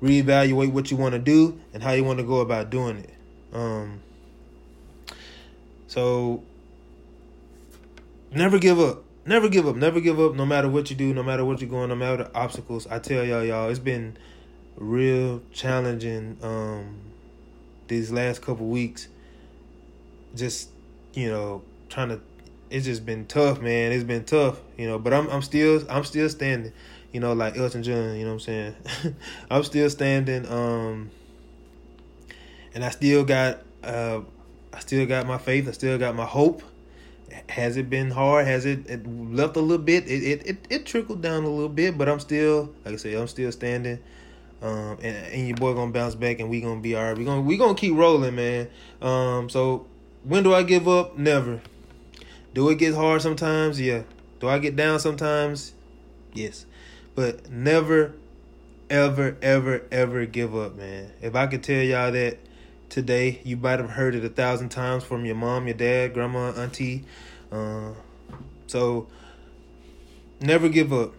reevaluate 0.01 0.71
what 0.71 0.91
you 0.91 0.97
want 0.97 1.13
to 1.13 1.19
do 1.19 1.59
and 1.73 1.81
how 1.81 1.91
you 1.91 2.03
want 2.03 2.19
to 2.19 2.25
go 2.25 2.39
about 2.39 2.69
doing 2.69 2.97
it. 2.97 3.13
Um, 3.53 4.01
so 5.87 6.43
never 8.31 8.59
give 8.59 8.79
up. 8.79 9.03
Never 9.25 9.47
give 9.47 9.67
up. 9.67 9.75
Never 9.75 10.01
give 10.01 10.19
up. 10.19 10.35
No 10.35 10.45
matter 10.45 10.67
what 10.67 10.89
you 10.89 10.95
do, 10.95 11.13
no 11.13 11.23
matter 11.23 11.45
what 11.45 11.61
you're 11.61 11.69
going, 11.69 11.89
no 11.89 11.95
matter 11.95 12.23
the 12.23 12.35
obstacles. 12.35 12.87
I 12.87 12.99
tell 12.99 13.23
y'all, 13.23 13.43
y'all, 13.43 13.69
it's 13.69 13.79
been 13.79 14.17
real 14.75 15.41
challenging 15.51 16.37
um, 16.41 16.97
these 17.87 18.11
last 18.11 18.41
couple 18.41 18.67
weeks. 18.67 19.07
Just 20.35 20.69
you 21.13 21.29
know, 21.29 21.63
trying 21.89 22.09
to. 22.09 22.19
It's 22.69 22.85
just 22.85 23.05
been 23.05 23.27
tough, 23.27 23.61
man. 23.61 23.91
It's 23.91 24.03
been 24.03 24.25
tough, 24.25 24.59
you 24.77 24.87
know. 24.87 24.99
But 24.99 25.13
I'm 25.13 25.29
I'm 25.29 25.41
still 25.41 25.83
I'm 25.89 26.03
still 26.03 26.27
standing, 26.27 26.73
you 27.11 27.19
know, 27.19 27.33
like 27.33 27.55
Elton 27.57 27.83
John. 27.83 28.15
You 28.15 28.25
know 28.25 28.33
what 28.33 28.33
I'm 28.33 28.39
saying? 28.39 28.75
I'm 29.49 29.63
still 29.63 29.89
standing. 29.89 30.47
Um, 30.47 31.11
and 32.73 32.83
I 32.83 32.89
still 32.89 33.23
got 33.23 33.59
uh, 33.83 34.21
I 34.73 34.79
still 34.79 35.05
got 35.05 35.27
my 35.27 35.37
faith. 35.37 35.67
I 35.69 35.71
still 35.71 35.97
got 35.97 36.15
my 36.15 36.25
hope 36.25 36.63
has 37.49 37.77
it 37.77 37.89
been 37.89 38.11
hard? 38.11 38.47
Has 38.47 38.65
it, 38.65 38.89
it 38.89 39.07
left 39.07 39.55
a 39.55 39.61
little 39.61 39.83
bit? 39.83 40.07
It, 40.07 40.23
it, 40.23 40.47
it 40.47 40.67
it 40.69 40.85
trickled 40.85 41.21
down 41.21 41.43
a 41.43 41.49
little 41.49 41.69
bit, 41.69 41.97
but 41.97 42.09
I'm 42.09 42.19
still 42.19 42.73
like 42.85 42.93
I 42.93 42.97
say, 42.97 43.13
I'm 43.13 43.27
still 43.27 43.51
standing. 43.51 43.99
Um, 44.61 44.97
and, 45.01 45.33
and 45.33 45.47
your 45.47 45.57
boy 45.57 45.73
gonna 45.73 45.91
bounce 45.91 46.15
back, 46.15 46.39
and 46.39 46.49
we 46.49 46.61
gonna 46.61 46.79
be 46.79 46.95
all 46.95 47.03
right. 47.03 47.17
We 47.17 47.25
gonna 47.25 47.41
we 47.41 47.57
gonna 47.57 47.75
keep 47.75 47.95
rolling, 47.95 48.35
man. 48.35 48.69
Um, 49.01 49.49
so 49.49 49.87
when 50.23 50.43
do 50.43 50.53
I 50.53 50.63
give 50.63 50.87
up? 50.87 51.17
Never. 51.17 51.61
Do 52.53 52.69
it 52.69 52.77
get 52.77 52.93
hard 52.93 53.21
sometimes? 53.21 53.81
Yeah. 53.81 54.03
Do 54.39 54.47
I 54.47 54.59
get 54.59 54.75
down 54.75 54.99
sometimes? 54.99 55.73
Yes. 56.33 56.65
But 57.15 57.49
never, 57.49 58.13
ever, 58.89 59.37
ever, 59.41 59.83
ever 59.91 60.25
give 60.25 60.55
up, 60.55 60.75
man. 60.75 61.11
If 61.21 61.35
I 61.35 61.47
could 61.47 61.63
tell 61.63 61.81
y'all 61.81 62.11
that 62.11 62.37
today. 62.93 63.41
You 63.43 63.57
might 63.57 63.79
have 63.79 63.89
heard 63.89 64.13
it 64.13 64.23
a 64.23 64.29
thousand 64.29 64.69
times 64.69 65.03
from 65.03 65.25
your 65.25 65.35
mom, 65.35 65.67
your 65.67 65.73
dad, 65.73 66.13
grandma, 66.13 66.51
auntie. 66.51 67.03
Uh, 67.51 67.93
so 68.67 69.07
never 70.39 70.69
give 70.69 70.93
up. 70.93 71.13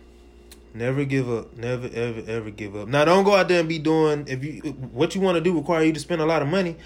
Never 0.73 1.04
give 1.04 1.28
up. 1.28 1.57
Never 1.57 1.90
ever 1.93 2.23
ever 2.26 2.50
give 2.50 2.76
up. 2.76 2.88
Now 2.88 3.04
don't 3.04 3.25
go 3.25 3.35
out 3.35 3.49
there 3.49 3.61
and 3.61 3.69
be 3.69 3.78
doing 3.78 4.25
if 4.28 4.45
you 4.45 4.61
what 4.93 5.14
you 5.14 5.21
want 5.21 5.37
to 5.37 5.40
do 5.40 5.57
require 5.57 5.83
you 5.83 5.93
to 5.93 6.00
spend 6.00 6.23
a 6.23 6.26
lot 6.26 6.43
of 6.43 6.49
money. 6.49 6.76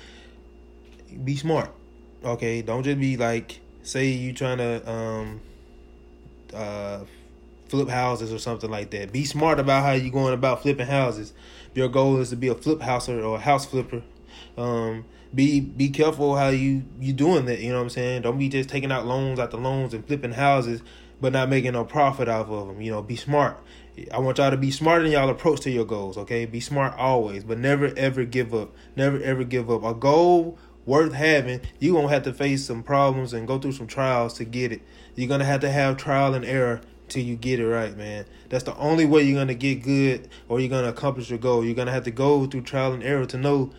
Be 1.22 1.36
smart. 1.36 1.70
Okay, 2.24 2.62
don't 2.62 2.82
just 2.82 2.98
be 2.98 3.16
like 3.16 3.60
say 3.82 4.06
you 4.08 4.32
trying 4.32 4.58
to 4.58 4.90
um 4.90 5.40
uh 6.54 7.04
flip 7.68 7.88
houses 7.88 8.32
or 8.32 8.38
something 8.38 8.70
like 8.70 8.90
that. 8.90 9.12
Be 9.12 9.24
smart 9.24 9.60
about 9.60 9.82
how 9.82 9.92
you're 9.92 10.12
going 10.12 10.32
about 10.32 10.62
flipping 10.62 10.86
houses. 10.86 11.34
If 11.70 11.76
your 11.76 11.88
goal 11.88 12.18
is 12.20 12.30
to 12.30 12.36
be 12.36 12.48
a 12.48 12.54
flip 12.54 12.80
houser 12.80 13.22
or 13.22 13.36
a 13.36 13.40
house 13.40 13.66
flipper, 13.66 14.02
um, 14.56 15.04
be 15.34 15.60
be 15.60 15.90
careful 15.90 16.36
how 16.36 16.48
you 16.48 16.84
you 17.00 17.12
doing 17.12 17.46
that. 17.46 17.60
You 17.60 17.70
know 17.70 17.76
what 17.76 17.84
I'm 17.84 17.90
saying? 17.90 18.22
Don't 18.22 18.38
be 18.38 18.48
just 18.48 18.68
taking 18.68 18.92
out 18.92 19.06
loans 19.06 19.38
after 19.38 19.56
loans 19.56 19.94
and 19.94 20.06
flipping 20.06 20.32
houses, 20.32 20.82
but 21.20 21.32
not 21.32 21.48
making 21.48 21.72
no 21.72 21.84
profit 21.84 22.28
off 22.28 22.48
of 22.48 22.68
them. 22.68 22.80
You 22.80 22.90
know, 22.90 23.02
be 23.02 23.16
smart. 23.16 23.62
I 24.12 24.18
want 24.18 24.38
y'all 24.38 24.50
to 24.50 24.56
be 24.56 24.70
smart 24.70 25.04
in 25.04 25.10
y'all 25.12 25.28
approach 25.28 25.60
to 25.62 25.70
your 25.70 25.84
goals. 25.84 26.16
Okay, 26.16 26.46
be 26.46 26.60
smart 26.60 26.96
always, 26.96 27.44
but 27.44 27.58
never 27.58 27.92
ever 27.96 28.24
give 28.24 28.54
up. 28.54 28.74
Never 28.96 29.20
ever 29.22 29.44
give 29.44 29.70
up. 29.70 29.84
A 29.84 29.94
goal 29.94 30.58
worth 30.88 31.12
having, 31.12 31.60
you're 31.78 31.94
gonna 31.94 32.08
have 32.08 32.22
to 32.22 32.32
face 32.32 32.64
some 32.64 32.82
problems 32.82 33.34
and 33.34 33.46
go 33.46 33.58
through 33.58 33.72
some 33.72 33.86
trials 33.86 34.32
to 34.34 34.44
get 34.44 34.72
it. 34.72 34.80
You're 35.14 35.28
gonna 35.28 35.44
have 35.44 35.60
to 35.60 35.70
have 35.70 35.98
trial 35.98 36.32
and 36.32 36.46
error 36.46 36.80
till 37.08 37.22
you 37.22 37.36
get 37.36 37.60
it 37.60 37.66
right, 37.66 37.96
man. 37.96 38.24
That's 38.48 38.64
the 38.64 38.74
only 38.76 39.04
way 39.04 39.22
you're 39.22 39.38
gonna 39.38 39.54
get 39.54 39.82
good 39.82 40.28
or 40.48 40.60
you're 40.60 40.70
gonna 40.70 40.88
accomplish 40.88 41.28
your 41.28 41.38
goal. 41.38 41.62
You're 41.62 41.74
gonna 41.74 41.92
have 41.92 42.04
to 42.04 42.10
go 42.10 42.46
through 42.46 42.62
trial 42.62 42.94
and 42.94 43.02
error 43.02 43.26
to 43.26 43.36
know 43.36 43.70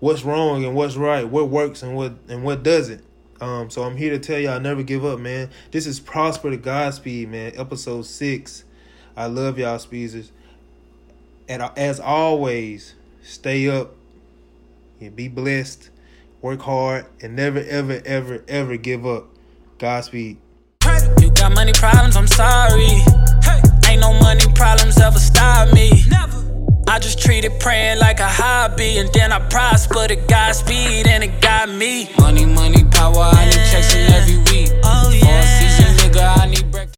what's 0.00 0.24
wrong 0.24 0.64
and 0.64 0.74
what's 0.74 0.96
right, 0.96 1.28
what 1.28 1.48
works 1.48 1.82
and 1.82 1.96
what 1.96 2.14
and 2.28 2.44
what 2.44 2.62
doesn't. 2.62 3.02
Um, 3.40 3.68
so 3.68 3.82
I'm 3.82 3.96
here 3.96 4.10
to 4.10 4.18
tell 4.18 4.38
y'all 4.38 4.60
never 4.60 4.82
give 4.82 5.04
up, 5.04 5.18
man. 5.18 5.50
This 5.70 5.86
is 5.86 6.00
Prosper 6.00 6.50
to 6.50 6.56
Godspeed, 6.56 7.28
man. 7.28 7.52
Episode 7.56 8.06
six. 8.06 8.64
I 9.16 9.26
love 9.26 9.58
y'all, 9.58 9.78
Speezers. 9.78 10.32
And 11.48 11.62
as 11.76 12.00
always, 12.00 12.94
stay 13.22 13.68
up 13.68 13.94
and 15.00 15.14
be 15.14 15.28
blessed. 15.28 15.90
Work 16.42 16.62
hard 16.62 17.06
and 17.20 17.36
never, 17.36 17.60
ever, 17.60 18.00
ever, 18.04 18.44
ever 18.48 18.76
give 18.76 19.06
up. 19.06 19.26
Godspeed. 19.78 20.38
You 21.20 21.30
got 21.30 21.54
money 21.54 21.72
problems, 21.72 22.16
I'm 22.16 22.26
sorry. 22.26 22.84
Hey. 23.42 23.60
Ain't 23.88 24.00
no 24.00 24.12
money 24.20 24.44
problems 24.54 24.98
ever 24.98 25.18
stop 25.18 25.72
me. 25.72 25.90
Never. 26.08 26.25
I 26.96 26.98
just 26.98 27.18
treated 27.18 27.60
praying 27.60 27.98
like 27.98 28.20
a 28.20 28.26
hobby, 28.26 28.96
and 28.96 29.12
then 29.12 29.30
I 29.30 29.38
prospered 29.50 30.10
at 30.10 30.26
Godspeed, 30.28 31.06
and 31.06 31.22
it 31.22 31.42
got 31.42 31.68
me. 31.68 32.08
Money, 32.18 32.46
money, 32.46 32.84
power, 32.84 33.28
I 33.34 33.44
need 33.44 33.52
checks 33.70 33.94
every 33.94 34.38
week. 34.50 34.70
Oh, 34.82 35.10
yeah. 35.12 35.36
All 35.36 35.42
season, 35.60 35.94
nigga, 35.98 36.38
I 36.40 36.46
need 36.46 36.70
breakfast. 36.72 36.86